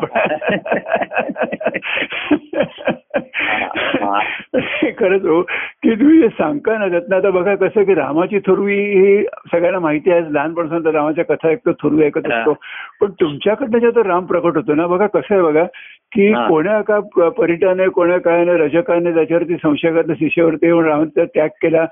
[4.98, 5.40] खरंच हो
[5.82, 10.10] की तुम्ही जे सांगता ना त्यातनं आता बघा कसं की रामाची थोरवी ही सगळ्यांना माहिती
[10.10, 12.32] आहे लहानपणापासून तर रामाच्या कथा ऐकतो थोरवी ऐकत.
[12.32, 12.52] असतो
[13.00, 15.64] पण तुमच्याकडनं जेव्हा राम प्रकट होतो ना बघा कसं आहे बघा
[16.12, 16.32] की.
[16.48, 21.84] कोण्या का परिटाने कोण्या काय रजकाने त्याच्यावरती संशयात शिष्यावरती रामाचा त्याग केला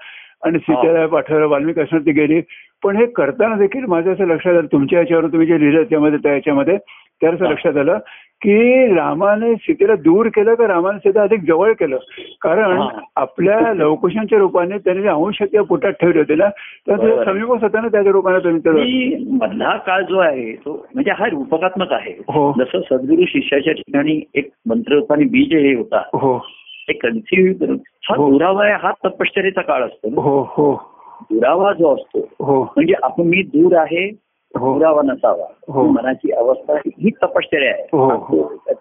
[0.42, 2.40] आणि सीतेला पाठवलं वाल्मिक असणार ती गेली.
[2.84, 6.32] पण हे करताना देखील माझं असं लक्षात आलं तुमच्या याच्यावर तुम्ही जे लिहिलं त्यामध्ये त्या
[6.34, 6.76] याच्यामध्ये
[7.20, 7.44] त्यावर असं.
[7.44, 7.98] लक्षात आलं
[8.42, 11.96] की रामाने सीतेला दूर केलं का रामाने सीता अधिक जवळ केलं?
[12.40, 12.80] कारण.
[13.16, 16.48] आपल्या लवकुशांच्या रूपाने त्याने अंश त्या पोटात ठेवले होते ना
[16.88, 16.92] तर
[17.42, 22.12] होता ना त्याच्या रूपाने तुम्ही मधला काळ जो आहे तो म्हणजे हा रूपकात्मक आहे.
[22.28, 22.52] हो.
[22.58, 26.02] जसं सद्गुरू शिष्याच्या ठिकाणी एक मंत्ररूपाने बीज हे होता.
[26.14, 26.38] हो.
[26.88, 27.76] ते कन्सिव्ह
[28.08, 28.30] हा हो.
[28.30, 30.20] दुरावा आहे हा तपश्चर्याचा काळ असतो.
[30.20, 30.72] हो हो.
[31.30, 32.62] दुरावा जो असतो हो.
[32.62, 34.10] म्हणजे आपण मी दूर आहे
[34.54, 35.82] दुरावा नसावा.
[35.82, 37.86] मनाची अवस्था ही तपश्चर्या आहे.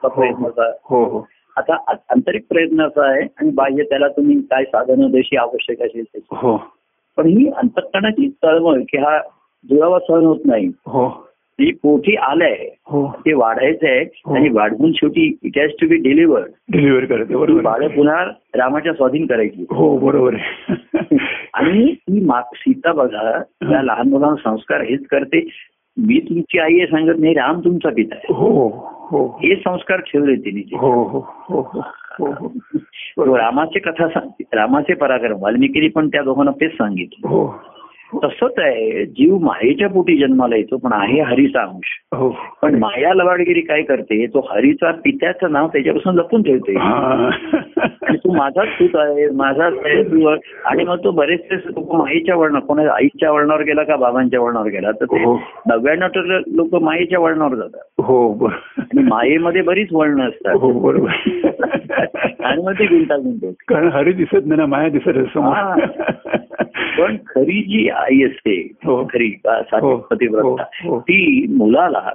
[0.08, 0.72] प्रयत्नाचा.
[0.86, 1.25] हो हो.
[1.58, 6.36] आता आंतरिक प्रयत्न असा आहे आणि बाह्य त्याला तुम्ही काय साधनं जशी आवश्यक असेल त्याची
[6.36, 6.58] हो.
[7.18, 9.18] पण ही अंतकरणाची तळमळ की हा
[9.70, 10.68] दुरावा सहन होत नाही.
[10.88, 11.10] हो.
[11.62, 13.08] ही पोटी आलंय हो.
[13.25, 14.36] ते वाढायचं आहे हो.
[14.36, 17.62] आणि वाढवून शेवटी it has to be deliver करते बरोबर.
[17.62, 17.88] बाळ.
[17.88, 18.25] पुन्हा
[18.56, 19.65] रामाच्या स्वाधीन करायची.
[19.72, 20.36] हो बरोबर.
[21.53, 25.50] आणि ही मा- सीता बघा त्या लहान मुलांना संस्कार हेच करते.
[25.98, 28.34] मी तुमची आई आहे सांगत नाही राम तुमचा पिता आहे.
[28.34, 29.56] हो हो हे.
[29.56, 30.62] संस्कार ठेवले तिने.
[30.62, 30.77] ते.
[30.77, 31.82] हो हो हो हो
[32.20, 32.48] हो हो.
[33.25, 37.28] तो रामाचे कथा सांगते रामाचे पराक्रम वाल्मिकीने पण त्या दोघांना तेच सांगितलं.
[37.28, 37.47] हो.
[38.15, 39.06] तसंच आहे.
[39.06, 42.15] जीव मायेच्या पोटी जन्माला येतो पण आहे हरीचा अंश.
[42.15, 42.36] हो.
[42.62, 44.26] पण माया लवाडगिरी काय करते?
[44.26, 46.74] तो हरीचा पित्याचं नाव त्याच्यापासून लपून ठेवते.
[46.78, 47.30] हा.
[48.02, 50.36] आणि तू माझाच पूत आहे माझाच आहे तू.
[50.65, 54.91] आणि मग तो बरेचसे लोक माईच्या वळण कोणा आईच्या वळणावर गेला का बाबांच्या वळणावर गेला?
[54.91, 55.36] तर ते हो.
[55.67, 58.04] नव्याण्णव टक्के लोक मायेच्या वळणावर जातात.
[58.04, 58.45] हो
[58.78, 60.56] आणि मायेमध्ये बरीच वळणं असतात.
[60.56, 61.10] हो बरोबर.
[62.43, 65.80] आणि मग ती गुंतागुंत कारण हरी दिसत नाही ना माया दिसत समोर.
[66.98, 69.06] पण खरी जी आई असते हो.
[69.13, 69.32] खरी
[69.74, 69.96] हो.
[69.98, 71.00] पतिव्रता हो.
[71.00, 72.10] ती मुलाला.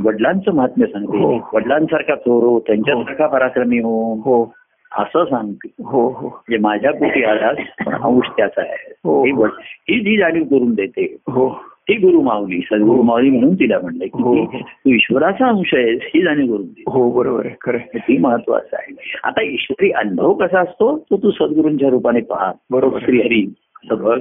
[0.00, 1.40] वडिलांचं महात्म्य सांगते.
[1.52, 4.52] वडिलांसारखा चोर हो त्यांच्यासारखा पराक्रमी हो हो
[4.98, 7.56] असं सांगते हो हो म्हणजे माझ्या पोटी आलास
[8.02, 9.46] अंश त्याचा आहे हो.
[9.88, 11.48] जी जाणीव करून देते हो
[11.88, 13.02] ती गुरु माऊली सद्गुरु.
[13.02, 14.44] माऊली म्हणून तिला म्हणलंय की.
[14.44, 17.78] ती- ईश्वराचा अंश आहेस ही जाणीव करून दे हो बरोबर आहे खरं.
[17.78, 22.98] ती महत्वाचं आहे आता ईश्वरी अनुभव कसा असतो तो तू सद्गुरूंच्या रूपाने पहा बरोबर.
[22.98, 23.46] श्री हरी
[23.88, 24.18] सगळं.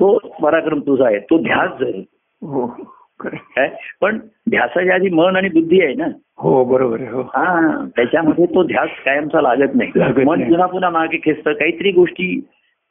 [0.00, 1.18] तो पराक्रम तुझा आहे.
[1.18, 1.98] तो ध्यास जर.
[2.42, 2.66] हो.
[3.20, 3.70] काय?
[4.00, 4.18] पण
[4.50, 6.06] ध्यासाच्या आधी मन आणि बुद्धी आहे ना?
[6.38, 7.20] हो बरोबर हो.
[7.20, 9.90] हा त्याच्यामध्ये तो ध्यास कायमचा लागत नाही.
[9.96, 10.50] मन नाही.
[10.50, 11.52] पुन्हा पुन्हा मागे खेचतं.
[11.52, 12.48] काहीतरी गोष्टी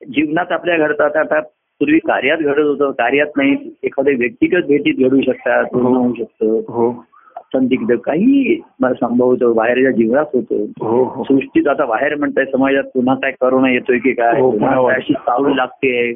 [0.09, 1.15] जीवनात आपल्या घडतात.
[1.15, 1.39] आता
[1.79, 2.91] पूर्वी कार्यात घडत होतं.
[2.91, 3.55] कार्यात नाही.
[3.83, 5.65] एखाद्या व्यक्तिगत भेटीत घडू शकतात.
[5.65, 6.59] पूर्ण होऊ शकतं.
[6.59, 7.05] हो.
[7.53, 10.63] संदिग्ध काही संभव होतो बाहेरच्या जीवनात होतो.
[10.63, 11.23] हो हो.
[11.23, 14.41] सृष्टीत आता बाहेर म्हणताय समाजात पुन्हा काय करोना येतोय की काय?
[14.41, 14.51] हो,
[14.85, 16.13] अशी चावल लागते.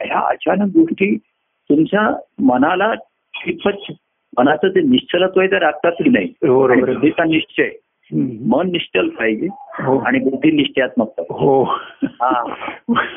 [0.00, 1.16] ह्या अचानक गोष्टी
[1.68, 2.94] तुमच्या मनाला
[3.34, 3.92] कितपत
[4.38, 6.26] मनाचं ते निश्चलत्व आहे तर राखतात की नाही
[7.24, 7.68] निश्चय.
[8.46, 9.46] मन निश्चल पाहिजे.
[9.78, 11.62] आणि बुद्धी निश्चयात्मक हो.
[12.04, 12.54] हा.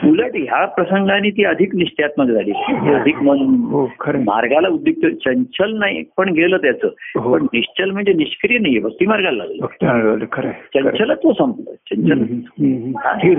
[0.06, 2.52] उलट ह्या प्रसंगाने ती अधिक निश्चयात्मक झाली.
[2.94, 3.38] अधिक मन
[3.72, 3.86] हो.
[4.08, 6.88] मार्गाला उद्युक्त चंचल नाही पण गेलं त्याचं.
[7.20, 7.34] हो.
[7.34, 9.66] पण निश्चल म्हणजे निष्क्रिय नाहीये भक्ती मार्गाला लागलं.
[10.46, 10.82] आहे.
[10.84, 11.74] चंचलत्व संपलं.
[11.74, 12.24] चंचल.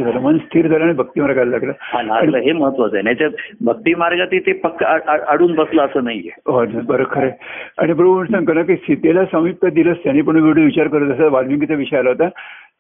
[0.03, 1.73] झालं मन स्थिर झालं आणि भक्ती मार्गाला लागलं.
[1.81, 3.03] हा लागलं हे महत्वाचं आहे.
[3.03, 3.29] नाही तर
[3.61, 4.85] भक्ती मार्गात ते पक्क
[5.29, 6.31] अडून बसलं असं नाहीये.
[6.47, 7.29] हो बरं खरं.
[7.79, 11.97] आणि बरोबर सांगतो ना की सीतेला समीप दिलंच त्यांनी पण विचार करत असं वाल्मिकीचा विषय
[11.97, 12.29] आला होता.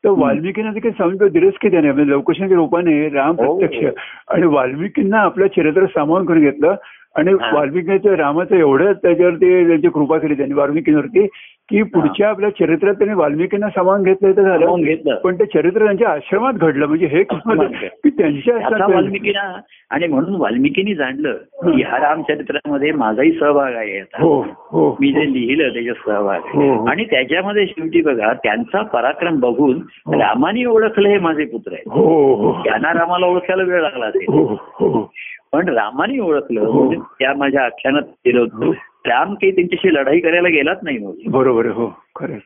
[0.04, 3.56] तर वाल्मिकीनं देखील समीप दिलंच की त्याने म्हणजे लवकुशाच्या रूपाने राम हो.
[3.56, 6.74] प्रत्यक्ष आणि वाल्मिकींना आपल्या चरित्र सामावून करून घेतलं
[7.14, 7.32] आणि.
[7.52, 11.26] वाल्मिकीचं रामाचं एवढं त्याच्यावरती त्यांची कृपा केली त्यांनी वाल्मिकीवरती
[11.68, 14.74] की पुढच्या आपल्या चरित्रात त्यांनी वाल्मिकींना सामावून घेतलं तर झालं.
[14.74, 15.14] घेतलं.
[15.14, 16.86] पण ते चरित्र त्यांच्या आश्रमात घडलं.
[16.86, 23.74] म्हणजे हे आहे की त्यांच्या वाल्मिकीना आणि म्हणून वाल्मिकीनी जाणलं की ह्या रामचरित्रामध्ये माझाही सहभाग
[23.74, 24.22] आहे आता.
[24.22, 26.68] हो हो मी जे लिहिलं त्याच्यात सहभाग हो, आहे.
[26.70, 26.86] हो.
[26.86, 29.76] आणि त्याच्यामध्ये शेवटी बघा त्यांचा पराक्रम बघून
[30.06, 30.12] हो.
[30.12, 31.88] रामाने ओळखलं हे माझे पुत्र आहेत.
[31.88, 32.52] हो हो.
[32.52, 34.24] त्यांना रामाला ओळखायला वेळ लागला असेल.
[34.28, 35.12] हो हो.
[35.52, 36.72] पण रामाने ओळखलं हो.
[36.72, 38.70] म्हणजे त्या माझ्या आख्यानात केलं होतं.
[39.04, 41.86] राम काही त्यांच्याशी लढाई करायला गेलाच नाही बरोबर हो.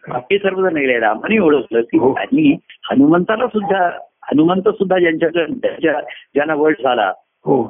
[0.08, 2.14] बाकी सर्वजण गेले रामाने ओळखलं की हो.
[2.14, 2.56] त्यांनी
[2.90, 3.90] हनुमंताला सुद्धा
[4.22, 6.00] हनुमंत सुद्धा ज्यांच्या त्यांच्या
[6.34, 7.12] ज्यांना वट झाला
[7.44, 7.62] हो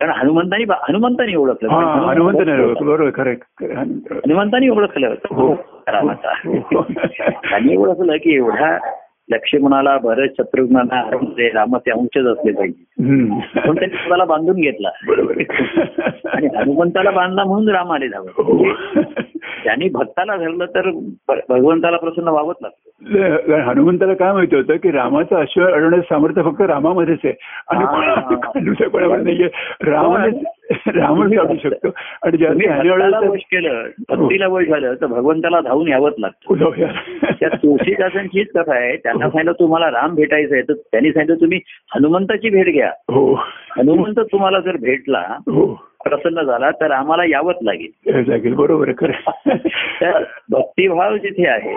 [0.00, 1.94] कारण हनुमंतानी हनुमंतानी ओळखलं हा.
[4.24, 5.54] हनुमंतानी ओळखलं हो.
[5.88, 6.82] रामाचा हो.
[6.82, 8.78] त्यांनी ओळखलं की एवढा
[9.30, 13.32] लक्ष्मणाला भरत शत्रुघ्नाला म्हणजे रामाचे अंशच असले पाहिजे हम्म.
[13.34, 14.88] म्हणून त्यांनी स्वतःला बांधून घेतला.
[16.32, 18.64] आणि हनुमंताला बांधला म्हणून राम आले धावत हो.
[19.64, 20.90] त्यांनी भक्ताला धरलं तर
[21.48, 22.89] भगवंताला प्रसन्न व्हावंच लागतं
[23.68, 27.34] हनुमंताला काय माहिती होतं की रामाचं अश्व अडवण्याचं सामर्थ्य फक्त रामामध्येच आहे.
[27.68, 28.14] आणि हा.
[28.64, 29.48] दुसऱ्या कोणाकडे नाहीये.
[29.90, 30.42] रामाने
[30.86, 31.88] रामच काढू शकतो.
[32.22, 36.52] आणि ज्याने वश केलं भक्तीला वश झालं तर भगवंताला धावून यावंच लागतं.
[36.52, 36.88] उलवूया.
[37.40, 38.96] त्या तुळशीदासांचीच कथा आहे.
[38.96, 42.88] त्यांना सांगितलं तुम्हाला राम भेटायचं आहे तर त्यांनी सांगितलं तुम्ही हनुमंताची भेट घ्या.
[42.88, 43.34] हो.
[43.78, 45.89] हनुमंत तुम्हाला जर भेटला हो.
[46.04, 49.48] प्रसन्न झाला तर आम्हाला यावंच लागेल लागेल बरोबर खरं
[50.00, 51.74] तर भक्तिभाव जिथे आहे.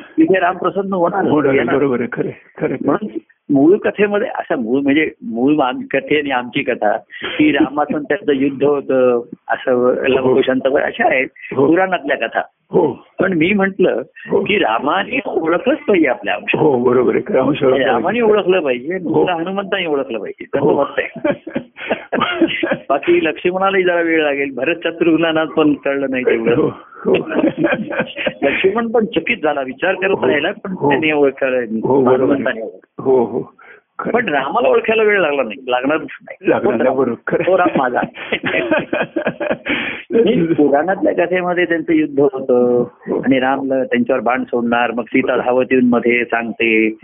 [0.00, 1.22] तिथे राम प्रसन्न होणार.
[1.64, 2.76] बरोबर खरं खरं.
[2.84, 3.08] म्हणून
[3.50, 5.56] मूळ कथेमध्ये असा मूळ म्हणजे मूळ
[5.92, 11.66] कथे आणि आमची कथा की रामाचं त्याचं युद्ध होतं असं लवकुशांत अशा आहेत हो.
[11.66, 12.40] पुराणातल्या कथा
[12.72, 13.86] हो पण मी म्हंटल
[14.30, 14.44] हो.
[14.44, 18.20] की रामाने ओळखलंच पाहिजे आपल्या हो बरोबर ओळखला रामाने.
[18.20, 18.94] ओळखलं पाहिजे
[19.32, 20.44] हनुमंताने ओळखलं पाहिजे
[22.88, 26.68] बाकी लक्ष्मणालाही जरा वेळ लागेल भरत शत्रुघ्नांना पण कळलं नाही तेवढं.
[28.42, 30.24] लक्ष्मण पण चकित झाला विचार करत.
[30.24, 30.74] राहिला पण.
[30.74, 32.70] त्यांनी ओळखलं हनुमंताने आहे.
[33.06, 33.52] हो हो.
[34.12, 37.46] पण रामाला ओळखायला वेळ लागला नाही लागणार नाही, बरोबर खरं.
[37.46, 38.00] तो राम माझा
[40.56, 42.28] पुराणातल्या कथेमध्ये त्यांचं युद्ध हो.
[42.32, 42.84] होतं
[43.24, 46.96] आणि राम त्यांच्यावर बाण सोडणार मग सीता धावत येऊन मध्ये सांगते.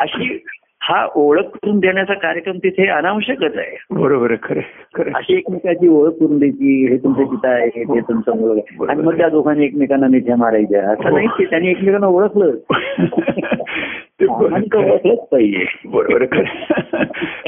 [0.00, 0.44] अशी
[0.80, 4.60] हा ओळख करून देण्याचा कार्यक्रम तिथे अनावश्यकच आहे बरोबर खरं
[4.94, 8.90] खरं अशी एकमेकाची ओळख करून द्यायची हे तुमचं पिता आहे हे तुमचं मुलगा आहे.
[8.90, 10.92] आणि मग त्या दोघांनी एकमेकांना मिठ्या मारायच्या हो.
[10.92, 12.50] असं नाही की त्यांनी एकमेकांना ओळखलं
[14.22, 14.92] ते बरोबर तो.
[14.92, 15.64] ओळखलंच पाहिजे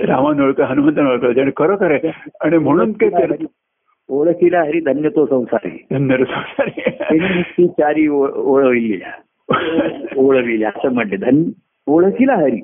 [0.06, 2.12] रामान ओळख हनुमंतानं ओळखलं आणि खरोखर आहे.
[2.40, 3.44] आणि म्हणून काय ते
[4.08, 5.68] ओळखीला हरी धन्य तो संसार.
[5.90, 6.80] धन्य संसारी.
[7.18, 9.12] नुसती चारी ओळ- ओळविल्या.
[10.16, 11.42] ओळविल्या असं म्हणते धन
[11.86, 12.60] ओळखीला हरी.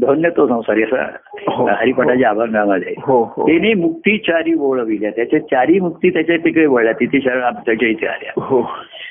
[0.00, 0.96] धन्य तो संसारी हो.
[0.96, 3.46] असं हरिपटाच्या अभंगामध्ये हो हो.
[3.46, 5.10] त्याने मुक्ती चारी ओळविल्या.
[5.10, 8.32] त्याच्या चारी मुक्ती त्याच्या तिकडे वळल्या तिथे शरण त्याच्या इथे आल्या.
[8.36, 8.62] हो.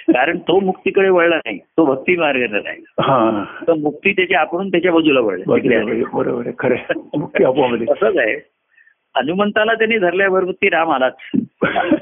[0.10, 1.58] कारण तो मुक्तीकडे वळला नाही.
[1.58, 3.02] तो भक्ती मार्गाने राहिला.
[3.02, 3.44] हा.
[3.68, 5.44] तो मुक्ती त्याच्या आपण त्याच्या बाजूला वळला.
[6.14, 6.56] बरोबर आहे.
[6.60, 6.76] खरं
[7.86, 8.50] तसंच आहे.
[9.18, 11.16] हनुमंताला त्यांनी धरल्याबरोबर ती राम आलाच.
[11.36, 11.97] नाही,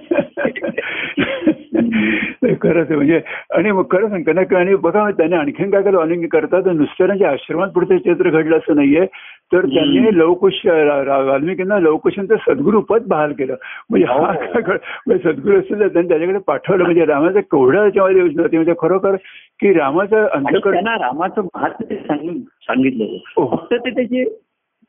[2.62, 2.96] खरंच आहे.
[2.96, 3.20] म्हणजे
[3.58, 5.98] आणि मग खरं सांगतो ना की आणि बघा त्याने आणखीन काय केलं?
[6.00, 6.68] अनेक करतात.
[6.76, 9.06] नुसतं त्यांच्या आश्रमात पुढचं चित्र घडलं असं नाहीये.
[9.54, 13.56] तर त्यांनी लवकुश वाल्मिकींना लवकुशांचं सद्गुरू पद बहाल केलं.
[13.90, 14.62] म्हणजे हा हो.
[14.62, 16.84] काय म्हणजे सद्गुरू असेल तर त्यांनी त्याच्याकडे पाठवलं.
[16.84, 18.56] म्हणजे रामाचं केवढं त्याच्यामध्ये योजना होती.
[18.58, 19.16] म्हणजे खरोखर
[19.60, 20.28] की रामाचं
[20.64, 23.46] त्यांना रामाचं महात्म्य सांगितलं हो.
[23.56, 24.24] फक्त ते त्याचे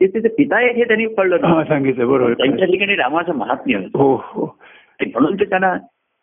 [0.00, 1.68] ते त्याचे पिता आहेत हे त्यांनी कळलं नाही.
[1.68, 2.08] सांगितलं.
[2.08, 2.32] बरोबर.
[2.32, 3.98] त्यांच्या ठिकाणी रामाचं महात्म्य होतं.
[3.98, 4.56] हो हो.
[5.06, 5.72] म्हणून ते त्यांना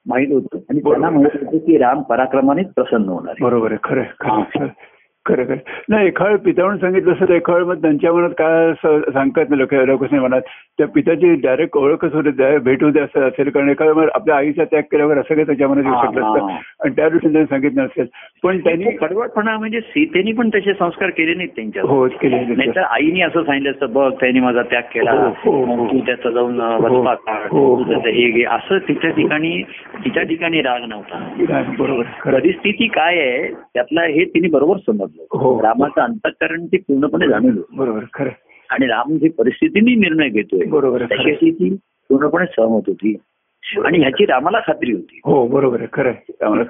[0.05, 0.57] माहीत होतं.
[0.69, 3.35] आणि त्यांना माहीत होतं की राम पराक्रमानेच प्रसन्न होणार.
[3.41, 3.77] बरोबर आहे.
[3.83, 4.67] खरं खरं
[5.25, 5.55] खरं
[5.89, 8.73] नाही एखाळ पितावरून सांगितलं असं एखाळ मग त्यांच्या मनात काय
[9.11, 10.41] सांगतात ना लोक लोकच मनात?
[10.77, 13.49] त्या पिताची डायरेक्ट ओळखच होते भेट होते असं असेल.
[13.49, 16.25] कारण एखाद वेळेस आपल्या आईचा त्याग केल्यावर असं काही त्याच्या मनात येऊ शकलं.
[16.27, 16.47] असतं.
[16.83, 18.07] आणि त्या दृष्टीने त्यांनी सांगितलं नसेल
[18.43, 23.21] पण त्यांनी कडवटपणा म्हणजे सीतेने पण तसे संस्कार केले नाहीत त्यांच्यावर हो नाही तर आईने
[23.21, 26.61] असं सांगितलं असतं बघ त्यांनी माझा त्याग केला हो, हो, तू त्याचा जाऊन
[27.51, 29.61] हो, घे असं तिच्या ठिकाणी
[30.05, 31.27] तिच्या ठिकाणी राग नव्हता
[31.77, 32.03] बरोबर.
[32.31, 34.93] परिस्थिती काय आहे त्यातला हे तिने बरोबर हो.
[34.93, 37.57] समजलं रामाचं अंतःकरण ते पूर्णपणे जाणून.
[37.73, 38.29] बरोबर खरं.
[38.69, 41.03] आणि राम जे परिस्थितीने निर्णय घेतोय बरोबर.
[41.03, 41.75] त्याच्याशी ती
[42.09, 43.15] पूर्णपणे सहमत होती
[43.85, 45.19] आणि ह्याची रामाला खात्री होती.
[45.25, 46.11] हो बरोबर आहे खरं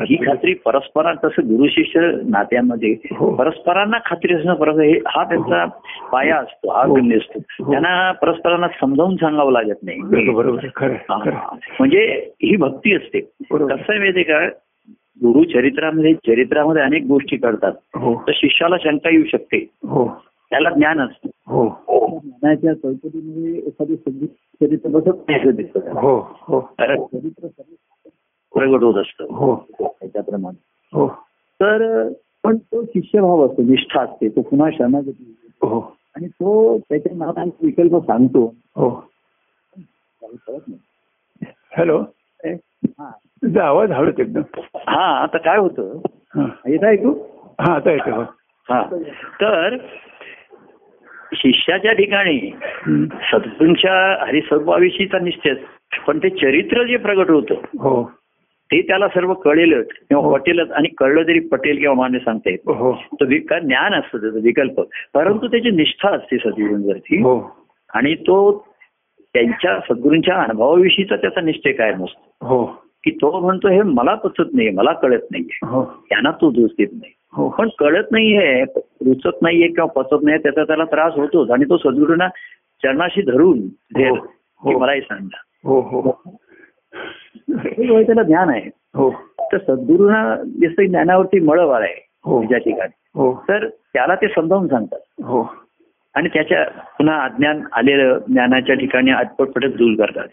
[0.02, 3.36] ही खात्री- परस्परा तसं गुरु शिष्य नात्यामध्ये हो.
[3.36, 5.66] परस्परांना खात्री असणं परत हे हा त्यांचा
[6.12, 6.94] पाया असतो हा हो.
[6.94, 7.40] गण्य असतो.
[7.66, 7.72] हो.
[7.72, 10.02] त्यांना परस्परांना समजावून सांगावं लागत नाही.
[10.32, 11.56] बरोबर खरं हा.
[11.80, 13.20] म्हणजे ही भक्ती असते.
[13.52, 14.48] कसं आहे माहितीये का?
[15.24, 18.24] गुरु चरित्रामध्ये चरित्रामध्ये अनेक गोष्टी करतात हो.
[18.28, 19.58] तर शिष्याला शंका येऊ शकते.
[19.84, 20.24] हो.
[20.54, 21.30] त्याला ज्ञान असतं.
[21.48, 21.70] हो.
[22.24, 26.00] ज्ञानाच्या चौकटीमध्ये एखादी संगीत चरित्र बसत नाही असं दिसतं त्याला.
[26.00, 26.60] हो हो.
[26.60, 27.48] कारण चरित्र
[28.54, 29.24] प्रगट होत असतं.
[29.24, 29.56] हो.
[29.82, 30.62] त्याच्याप्रमाणे.
[30.94, 31.08] हो.
[31.62, 32.08] तर
[32.44, 35.96] पण तो शिष्यभाव असतो निष्ठा असते तो पुन्हा शरणागती हो.
[36.16, 38.54] आणि तो त्याच्या नावाने विकल्प सांगतो.
[38.76, 38.90] हो.
[38.90, 40.80] काही कळत नाही.
[41.78, 42.04] हॅलो.
[42.86, 43.10] हा.
[43.26, 44.42] तुझा आवाज हळूच एकदम.
[44.76, 46.00] हा आता काय होतं?
[46.36, 46.46] हा.
[46.68, 47.12] येत ऐकू
[47.60, 48.22] हा आता येतो हो.
[48.70, 48.84] हा.
[49.42, 49.78] तर
[51.34, 52.56] शिष्याच्या ठिकाणी.
[53.32, 55.54] सद्गुरूंच्या हरिस्वरूपाविषयीचा निश्चय.
[56.08, 58.12] पण ते चरित्र जे प्रगट होतं हो.
[58.66, 60.34] ते त्याला सर्व कळेलच किंवा हो.
[60.34, 60.72] पटेलच.
[60.72, 62.94] आणि कळलं तरी पटेल किंवा मान्य सांगता येत हो.
[62.94, 64.82] तर वि- काय ज्ञान असतं त्याचं विकल्प.
[65.14, 67.18] परंतु त्याची निष्ठा असते सद्गुरूंवरती.
[67.18, 67.66] हो.
[67.94, 68.68] आणि तो
[69.34, 72.66] त्यांच्या सद्गुरूंच्या अनुभवाविषयीचा त्याचा निश्चय काय नसतो हो.
[73.04, 75.60] की तो म्हणतो हे मला पचत नाही मला कळत नाहीये.
[75.64, 76.06] हो.
[76.10, 77.12] त्यांना तो दोष देत नाही.
[77.36, 81.52] हो पण कळत नाहीये रुचत नाहीये किंवा पचत नाही त्याचा त्याला त्रास होतोच.
[81.52, 82.28] आणि तो सद्गुरूंना
[82.84, 83.60] चरणाशी धरून
[84.02, 84.16] हो.
[84.70, 85.38] की मलाही सांगा.
[85.64, 86.32] हो हो.
[87.50, 88.70] हे त्याला ज्ञान आहे.
[88.96, 89.12] हो.
[89.40, 92.44] तर सद्गुरूंना जसं ज्ञानावरती मळव आहे हो.
[92.44, 92.92] ज्या ठिकाणी.
[93.16, 93.44] हो.
[93.50, 95.00] तर त्याला ते समजावून सांगतात.
[95.24, 95.56] हो.
[96.16, 96.64] आणि त्याच्या
[96.98, 100.28] पुन्हा अज्ञान आलेलं ज्ञानाच्या ठिकाणी आटपटपटच दूर करतात.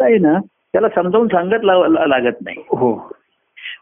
[0.00, 0.38] आहे ना
[0.72, 1.64] त्याला समजावून सांगत
[2.08, 2.56] लागत नाही.
[2.58, 3.10] हो.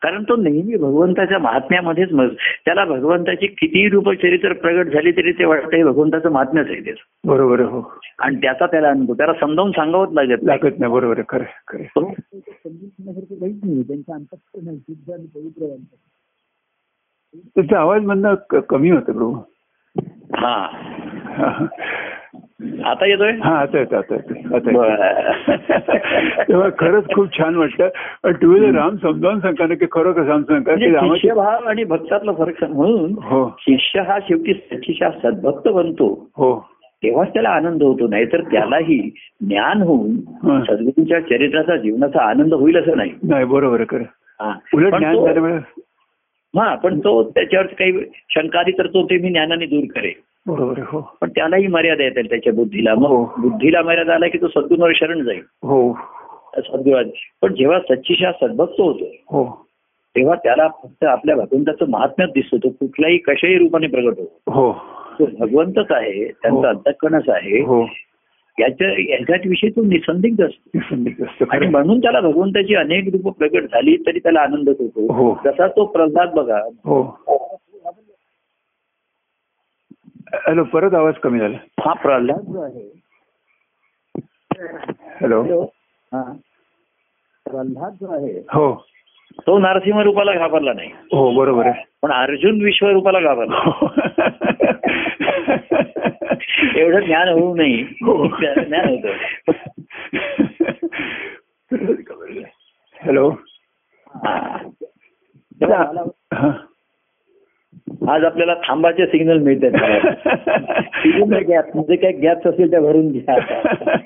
[0.03, 2.29] कारण तो नेहमी भगवंताच्या महात्म्यामध्येच मग
[2.65, 7.61] त्याला भगवंताची कितीही रूपचरित्र प्रगट झाली तरी ते वाटतं हे भगवंताचं महात्म्यच आहे त्याचं बरोबर
[7.61, 7.83] हो
[8.19, 10.43] आणि त्याचा त्याला अनुभव त्याला समजावून सांगावंच लागत.
[10.43, 11.83] लागत नाही बरोबर खरं खरं.
[11.83, 12.13] तो
[13.83, 15.77] त्यांच्या पवित्र आहे.
[17.57, 19.33] तुझा आवाज म्हणणं कमी होतं प्रभू
[20.35, 20.57] हा
[21.37, 21.67] हा, हा.
[22.85, 23.31] आता येतोय?
[23.31, 26.43] हा आता येतं आता येतं आता.
[26.49, 27.89] तेव्हा खरंच खूप छान वाटतं
[28.25, 32.65] आणि तुम्ही राम समजावून सांगा ना की खरोखर राम सांगा म्हणजे शिष्यभाव आणि भक्तातला फरक
[32.65, 33.57] म्हणून हो.
[33.59, 36.31] शिष्य हा शेवटी सच्चिशा सद्भक्त बनतो.
[36.37, 36.69] हो.
[37.03, 38.07] तेव्हाच त्याला आनंद होतो.
[38.07, 40.17] नाहीतर त्यालाही ज्ञान होऊन.
[40.61, 43.11] सद्गुरूंच्या चरित्राचा जीवनाचा आनंद होईल असं नाही.
[43.23, 44.03] नाही बरोबर खरं.
[44.41, 44.55] हा.
[44.75, 45.59] उलट पण ज्ञान तो-
[46.57, 47.93] हा पण त्याच्यावर काही
[48.31, 50.13] शंका आली तर तो ते मी ज्ञानाने दूर करेल.
[50.47, 51.17] बरोबर हो.
[51.21, 52.95] पण त्यालाही मर्यादा येतील त्याच्या बुद्धीला.
[52.95, 53.25] मग हो.
[53.39, 55.43] बुद्धीला मर्यादा आला की तो सद्गुरूवर शरण जाईल.
[55.63, 55.93] हो.
[56.59, 57.09] सद्गुरू
[57.43, 59.67] पण जेव्हा सच्चिशा सद्भक्त होतो हो.
[60.17, 62.57] तेव्हा त्याला फक्त आपल्या भगवंताचं महात्म्यच दिसतो.
[62.57, 64.73] तो कुठल्याही कशाही रूपाने प्रगट होतो हो.
[65.19, 66.31] तो भगवंतच आहे हो.
[66.43, 67.61] त्यांचा अंतकणच आहे.
[67.61, 67.87] हो.
[68.61, 70.71] याच्या याच्याविषयी तो निसंदिग्ध असतो.
[70.75, 71.67] निसंदिग्ध असतं आणि.
[71.67, 74.85] म्हणून त्याला भगवंताची अनेक रूप प्रगट झाली तरी त्याला आनंदच हो.
[74.85, 77.19] होतो जसा तो प्रल्हाद बघा हो.
[80.35, 81.59] हॅलो परत आवाज कमी झाला.
[81.87, 83.03] हा प्रल्हाद जो आहे.
[85.21, 85.65] हॅलो.
[86.13, 86.33] हा.
[87.45, 88.87] प्रल्हाद जो आहे हो.
[89.47, 90.89] तो नरसिंह रूपाला घाबरला नाही.
[90.89, 91.85] हो बरोबर आहे.
[92.03, 93.87] पण अर्जुन विश्वरूपाला घाबरला.
[96.77, 97.83] एवढं ज्ञान होऊ नये.
[97.83, 98.27] हो.
[98.27, 99.53] ज्ञान होतं.
[103.05, 103.35] हॅलो.
[108.09, 109.71] आज आपल्याला थांबाचे सिग्नल मिळतात
[111.49, 113.37] गॅप म्हणजे काय गॅप्स असेल त्या भरून घ्या.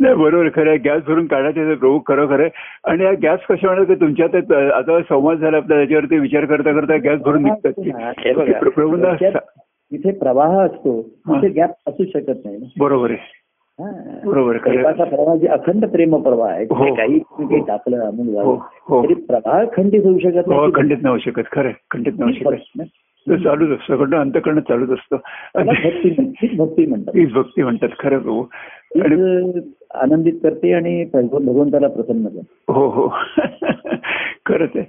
[0.00, 0.48] नाही बरोबर.
[0.54, 2.48] खरं गॅस भरून काढायचे प्रभू खरं खरं.
[2.84, 6.72] आणि या गॅस कशा म्हणत की तुमच्या ते आता संवाद झाला आपला त्याच्यावरती विचार करता
[6.72, 7.80] करता गॅस भरून निघतात.
[8.18, 9.30] हे
[9.92, 12.72] जिथे प्रवाह असतो तिथे गॅप असू शकत नाही.
[12.78, 13.32] बरोबर आहे.
[13.78, 13.90] हा.
[14.24, 16.64] बरोबर प्रवाह जे अखंड प्रेम प्रवाह आहे.
[16.64, 16.84] हो.
[16.84, 19.02] तिथे काही काही टाकलं अमूल हो, झालं हो.
[19.04, 21.42] तरी प्रवाह खंडित होऊ शकत हो नाही खंडित नाही होऊ शकत.
[21.52, 22.82] खरं खंडित नाही होऊ शकत.
[23.28, 23.96] तो चालूच असतो.
[23.96, 25.16] कडनं अंतकरण चालूच असतो.
[26.56, 27.14] भक्ती म्हणतात.
[27.14, 28.44] तीच भक्ती म्हणतात खरं प्रभू
[28.96, 29.60] आणि
[29.94, 32.72] आनंदित करते आणि भगव- भगवंताला प्रसन्न करते.
[32.72, 33.08] हो हो.
[34.48, 34.84] खरंच आहे.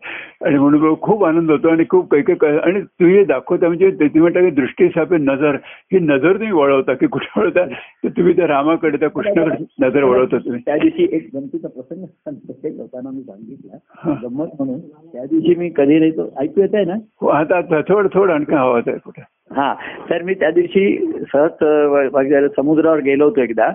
[0.45, 4.07] आणि म्हणून खूप आनंद होतो आणि खूप काही काही आणि तुम्ही हे दाखवता म्हणजे ते
[4.07, 5.55] तुम्ही म्हणता की दृष्टी सापे नजर.
[5.93, 7.65] ही नजर तुम्ही वळवता की कुठे वळवता?
[8.03, 10.61] तर तुम्ही त्या रामाकडे त्या कृष्णाकडे नजर वळवता तुम्ही.
[10.65, 13.77] त्या दिवशी एक गमतीचा प्रसंग एक लोकांना मी सांगितला.
[14.23, 14.79] गंमत म्हणून
[15.13, 16.95] त्या दिवशी मी कधी नाही तो ऐकू येत आहे ना?
[17.21, 19.21] हो आता आता थोडं थोडं आणखी हवा आहे कुठे.
[19.55, 19.73] हा.
[20.09, 23.69] तर मी त्या दिवशी सहज समुद्रावर गेलो होतो एकदा.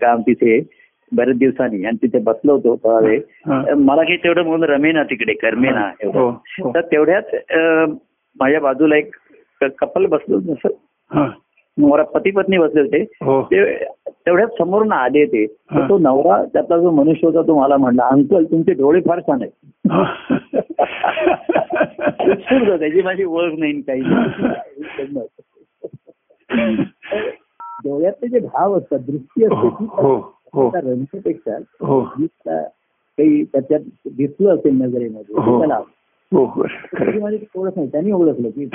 [0.00, 0.58] काम तिथे
[1.14, 1.84] बरेच दिवसांनी.
[1.84, 3.14] आणि तिथे बसलो होतो थोडा
[3.46, 3.74] हा.
[3.74, 6.32] मला काही तेवढं म्हणून रमेना तिकडे करमेना हो, एवढं.
[6.62, 6.72] हो.
[6.74, 7.84] तर तेवढ्यात अ,
[8.40, 9.16] माझ्या बाजूला एक
[9.80, 10.68] कपल बसलो जसं
[11.10, 11.28] हा.
[11.78, 13.06] मला पती पत्नी बसले होते.
[13.24, 13.42] हो.
[13.42, 15.46] ते तेवढ्यात समोरून आले ते.
[15.46, 15.88] तर हा.
[15.88, 19.50] तो नवरा त्यातला जो मनुष्य होता तो मला म्हणला अंकल तुमचे डोळे फार छान आहेत.
[22.78, 24.02] त्याची माझी ओळख नाही काही.
[27.84, 29.84] डोळ्यातले जे भाव असतात दृष्टी हो असते
[30.54, 30.70] हो.
[30.74, 32.00] रंगपेक्षा हो.
[33.18, 35.58] काही त्याच्यात दिसलं असेल नजरेमध्ये हो.
[35.58, 35.80] त्याला
[37.76, 38.66] नाही त्यांनी ओळखलं की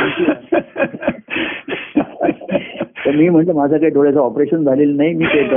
[3.06, 5.56] तर मी म्हटलं माझं काही डोळ्याचं ऑपरेशन झालेलं नाही मी ते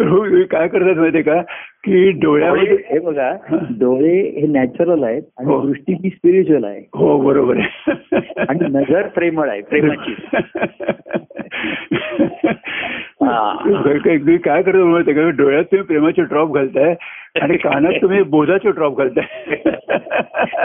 [0.00, 1.42] हो, काय करतात माहितीये का?
[1.84, 5.66] की डोळ्यामध्ये डोळे हे बघा डोळे हे नॅचरल आहेत आणि.
[5.66, 6.80] दृष्टी ही स्पिरिच्युअल आहे.
[6.94, 7.90] हो बरोबर आहे.
[8.48, 10.14] आणि नजर प्रेमळ आहे प्रेमाची.
[13.98, 15.28] काही काय करतो माहितीये का?
[15.30, 16.94] डोळ्यात तुम्ही प्रेमाचे ड्रॉप घालताय
[17.40, 19.54] आणि कानात तुम्ही बोधाचे ड्रॉप घालताय.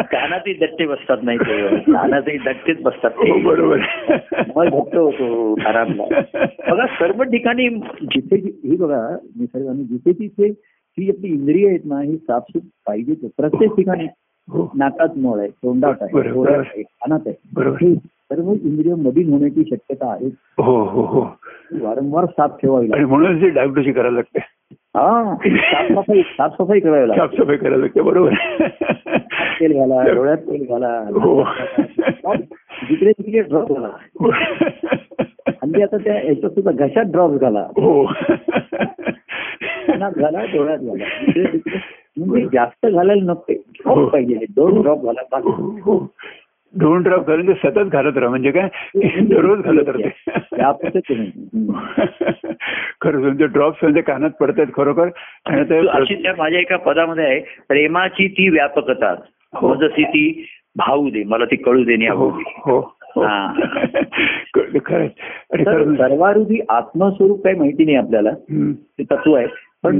[0.02, 1.78] कानातही दट्टे बसतात नाही ते.
[1.80, 3.32] कानातही दट्टेच बसतात ते.
[3.32, 3.78] हो बरोबर.
[4.56, 6.22] मग घट्ट होतो आरामला.
[6.70, 7.70] बघा सर्व ठिकाणी
[8.04, 10.48] जिथे ही बघा निसर्गाने जिथे तिथे
[10.98, 14.06] ही आपली इंद्रिय आहेत ना ही साफसूफ पाहिजे प्रत्येक ठिकाणी
[14.48, 14.72] हो.
[14.76, 17.94] नाकात मळ आहे तोंडात आहे कानात आहे.
[18.32, 20.26] सर्व इंद्रिय मधील होण्याची शक्यता आहे.
[20.58, 21.22] हो हो हो.
[21.82, 24.39] वारंवार साफ ठेवावी आणि लागते म्हणून ती करायला लागते.
[24.74, 27.22] हा साफसफाई साफसफाई करावी लागते.
[27.22, 28.34] साफसफाई करायला लागते बरोबर.
[29.60, 30.88] तेल घाला डोळ्यात तेल घाला.
[30.98, 31.44] हो.
[32.89, 33.89] जिकडे तिकडे ड्रॉप घाला.
[35.48, 37.60] हल्ली आता त्या याच्यात सुद्धा घशात ड्रॉप घाला.
[37.60, 38.06] हो.
[39.88, 41.04] कानात घाला डोळ्यात घाला.
[41.28, 41.78] इकडे तिकडे.
[42.18, 43.54] म्हणजे जास्त घालायला नको.
[43.54, 44.46] ड्रॉप पाहिजे.
[44.56, 46.12] दोन ड्रॉप घाला बाकी हो.
[46.74, 48.30] दोन ड्रॉप घालून ते सतत घालत राहा.
[48.30, 48.70] म्हणजे काय?
[49.20, 50.10] दररोज घालत राहते.
[53.02, 55.10] खरं तुमचे ड्रॉप्स म्हणजे कानात पडतात खरोखर.
[55.46, 59.16] आणि ते अशी त्या माझ्या एका पदामध्ये आहे प्रेमाची ती व्यापकता.
[59.54, 59.76] हो.
[59.76, 63.22] जशी ती भाऊ दे मला ती कळू देणे हो हो हो.
[63.22, 63.54] हा.
[64.54, 65.10] कळलं, खरं आहे.
[65.54, 68.30] आणि तर खरं सर्वारुधी आत्मस्वरूप काही माहिती नाही आपल्याला.
[68.76, 69.48] ते तत्व आहे.
[69.84, 70.00] पण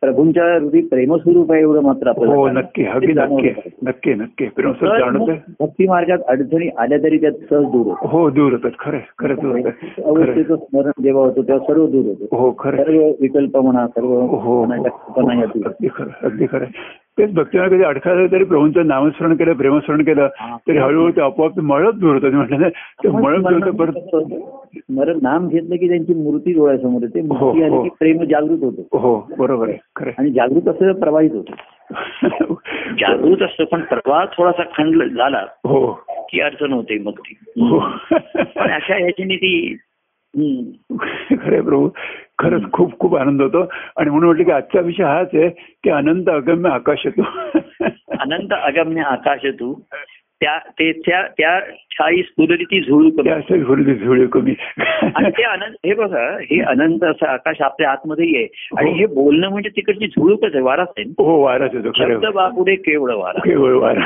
[0.00, 3.70] प्रभूंच्या हृदय प्रेमस्वरूप आहे एवढं मात्र हो आपल्याला नक्की अगदी नक्की.
[3.82, 4.46] नक्की नक्की
[5.60, 9.56] भक्ती मार्गात अडचणी आल्या तरी त्यात सहज दूर होतो हो दूर होतात खरं खरं दूर.
[10.04, 12.76] अवस्थेचं स्मरण जेव्हा होतं तेव्हा सर्व दूर होतो हो खरं.
[12.76, 16.66] सर्व विकल्प म्हणा सर्व हो दूर अगदी खरं अगदी खरं.
[17.18, 20.28] तेच भक्तीला कधी अडथळा आला तरी प्रभूंचं नामस्मरण केलं प्रेमस्मरण केलं.
[20.68, 22.68] तरी हळूहळू ते आपोआप ते मळत दूर होतं ते म्हटलं ना,
[23.02, 23.98] ते मळत दूर परत?
[24.76, 27.82] स्मरण नाम घेतलं की त्यांची मूर्ती डोळ्यासमोर येते मूर्ती हो, आली हो.
[27.82, 31.54] की प्रेम जागृत होतो हो बरोबर आहे खरं आणि जागृत असं प्रवाहित होतो.
[33.00, 35.92] जागृत असतो पण प्रवाह थोडासा खंड झाला हो
[36.30, 37.78] की अडचण होते मग ती हो
[38.56, 39.76] पण अशा ह्याच्याने ती.
[41.42, 41.88] खरे प्रभू.
[42.38, 43.60] खरंच खूप खूप आनंद होतो.
[43.96, 45.48] आणि म्हणून म्हटलं की आजचा विषय हाच आहे
[45.84, 47.22] की अनंत अगम्य आकाश येतो.
[48.20, 49.74] अनंत अगम्य आकाश तू
[50.40, 53.94] त्या ते त्या त्या छाई स्फुरली ती झुळू कमी.
[53.94, 54.54] झुळे कमी.
[55.14, 58.46] आणि ते अनंत हे बघा हे अनंत असं आकाश आपल्या आतमध्ये आहे
[58.78, 59.06] आणि हे.
[59.06, 61.04] बोलणं म्हणजे तिकडची झुळूकच आहे वाराच आहे.
[61.18, 63.38] हो वाराच येतो शब्द बापुढे केवळ वारा.
[63.38, 64.04] केवळ वारा.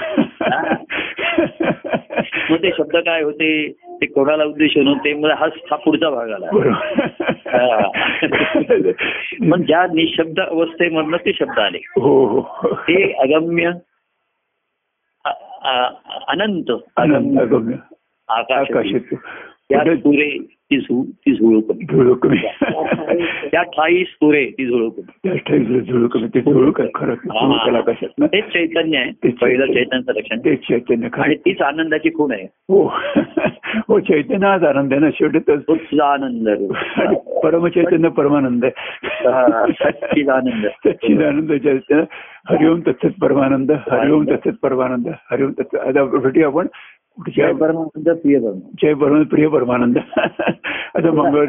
[2.50, 3.68] मग ते शब्द काय होते?
[4.00, 6.46] ते कोणाला उद्देशून होते मग हा हा पुढचा भाग आला.
[9.50, 11.78] पण ज्या निशब्द अवस्थेमधनं ते शब्द आले.
[11.78, 12.40] हो हो.
[12.88, 13.70] हे अगम्य
[16.28, 16.70] अनंत.
[18.28, 18.68] आकाश
[19.68, 22.37] त्या तुरे ती झु ती झुळू कमी झुळू कमी
[23.48, 27.14] त्या ठाई सुरे ती झुळू कमी त्या ठाई झुळू कमी ते झुळू काय खरं
[28.26, 29.85] तेच चैतन्य आहे तेच पहिलं चैतन्य.
[29.85, 32.44] चैतन्य लक्षण तेच चैतन्य आणि तीच आनंदाची खूण आहे.
[32.44, 32.92] हो.
[33.88, 36.72] हो चैतन्य हाच आनंद आहे ना शेवटी तर आनंद
[37.44, 40.66] परमचैतन्य परमानंद हा, सच्चिदानंद.
[40.66, 42.04] सच्चिदानंद चैतन्य.
[42.50, 46.66] हरिओम तत्सत परमानंद हरिओम तत्सत परमानंद हरिओम तत्सत आता भेटूया आपण.
[47.28, 48.62] जय परमानंद प्रिय परमानंद.
[48.83, 49.98] जय परम प्रिय परमानंद.
[50.94, 51.46] आता मंगळ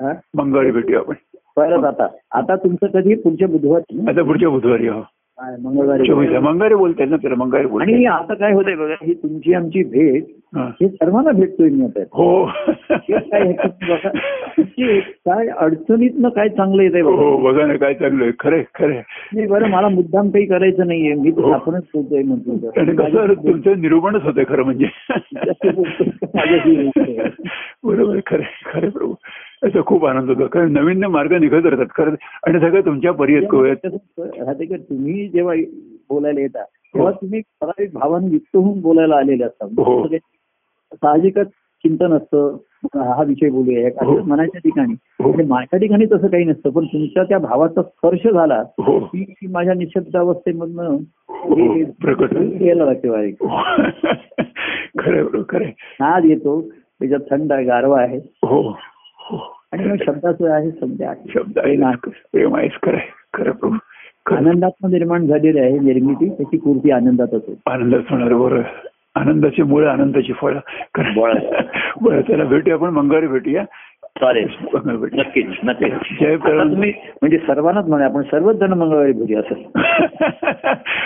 [0.00, 0.12] हा?
[0.34, 1.14] मंगळवारी भेटूया आपण.
[1.56, 2.06] परत आता.
[2.32, 3.14] आता तुमचं कधी?
[3.14, 4.00] पुढच्या बुधवारी?
[4.08, 5.00] आता पुढच्या बुधवारी हो.
[5.42, 9.82] मंगळवारी चोवीस मंगळवारी बोलताय ना त्याला मंगळवारी आणि आता काय होतंय बघा ही तुमची आमची
[9.82, 10.24] भेट
[10.56, 10.70] हा.
[10.80, 12.02] हे सर्वांना भेटतोय मी आता.
[12.12, 12.44] हो.
[12.90, 13.52] हे काय
[15.26, 18.32] काय अडचणीतनं काय चांगलं येतंय हो बघा बघा ना काय चांगलं आहे.
[18.40, 19.02] खरंय खरंय.
[19.34, 21.14] नाही बरं मला मुद्दाम काही करायचं नाहीये.
[21.14, 21.50] मी तर हो.
[21.50, 24.86] आपणच बोलतोय कसं तुमचं निरूपणच होतंय खरं म्हणजे.
[27.84, 29.14] बरोबर खरं खरं प्रभू.
[29.62, 30.46] याचा खूप आनंद होतो.
[30.46, 31.86] कारण नवीन मार्ग निघत राहतात.
[31.96, 32.14] खरं
[32.46, 33.46] आणि सगळं तुमच्या पर्यंत
[34.90, 35.54] तुम्ही जेव्हा
[36.10, 39.98] बोलायला येता तेव्हा तुम्ही ठराविक भावाने युक्त होऊन बोलायला आलेले असतात हो.
[39.98, 40.18] म्हणजे
[40.92, 41.46] साहजिकच
[41.84, 42.56] चिंतन असतं.
[42.94, 43.80] हा विषय बोलूया.
[43.80, 44.14] या हो.
[44.14, 44.92] काही मनाच्या ठिकाणी.
[44.92, 45.28] हो.
[45.28, 48.98] म्हणजे माझ्या ठिकाणी तसं काही नसतं पण तुमच्या त्या भावाचा स्पर्श झाला हो.
[48.98, 50.96] की माझ्या निशब्द अवस्थेमधनं
[51.28, 51.80] हो, हे.
[52.66, 53.34] यायला लागते बारीक
[54.96, 55.70] बरोबर खरंय
[56.00, 56.60] नाद येतो.
[56.70, 58.18] त्याच्यात थंड आहे गारवा आहे.
[58.18, 58.72] हो हो.
[59.72, 61.32] आणि मग शब्दाचं आहे आहे.
[61.34, 61.76] शब्द आहे.
[61.76, 61.94] नाद.
[62.06, 63.00] प्रेम आहेस खरंय
[63.34, 63.76] खरं प्रभू
[64.26, 64.38] खरं.
[64.38, 67.54] आनंदात्म निर्माण झालेली आहे निर्मिती त्याची पूर्ती आनंदातच होते.
[67.66, 68.28] आनंदच होणार.
[68.28, 68.60] बरोबर
[69.14, 70.58] आनंदाची मुळे आनंदाची फळं.
[70.94, 71.34] खरं.
[72.02, 72.20] बरं.
[72.20, 72.88] चला भेटूया आपण.
[72.90, 73.64] मंगळवारी भेटूया.
[74.02, 74.48] चालेल.
[75.12, 75.92] नक्कीच नक्कीच.
[76.20, 79.54] जय तुम्ही म्हणजे सर्वांनाच म्हणा आपण सर्वच जण मंगळवारी भेटूया असं.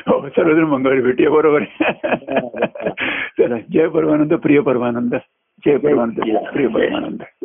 [0.06, 1.30] हो सर्वजण मंगळवारी भेटूया.
[1.30, 1.62] बरोबर.
[3.38, 5.14] चला जय परमानंद प्रिय परमानंद.
[5.66, 6.36] जय परमानंद.
[6.52, 7.44] प्रिय परमानंद.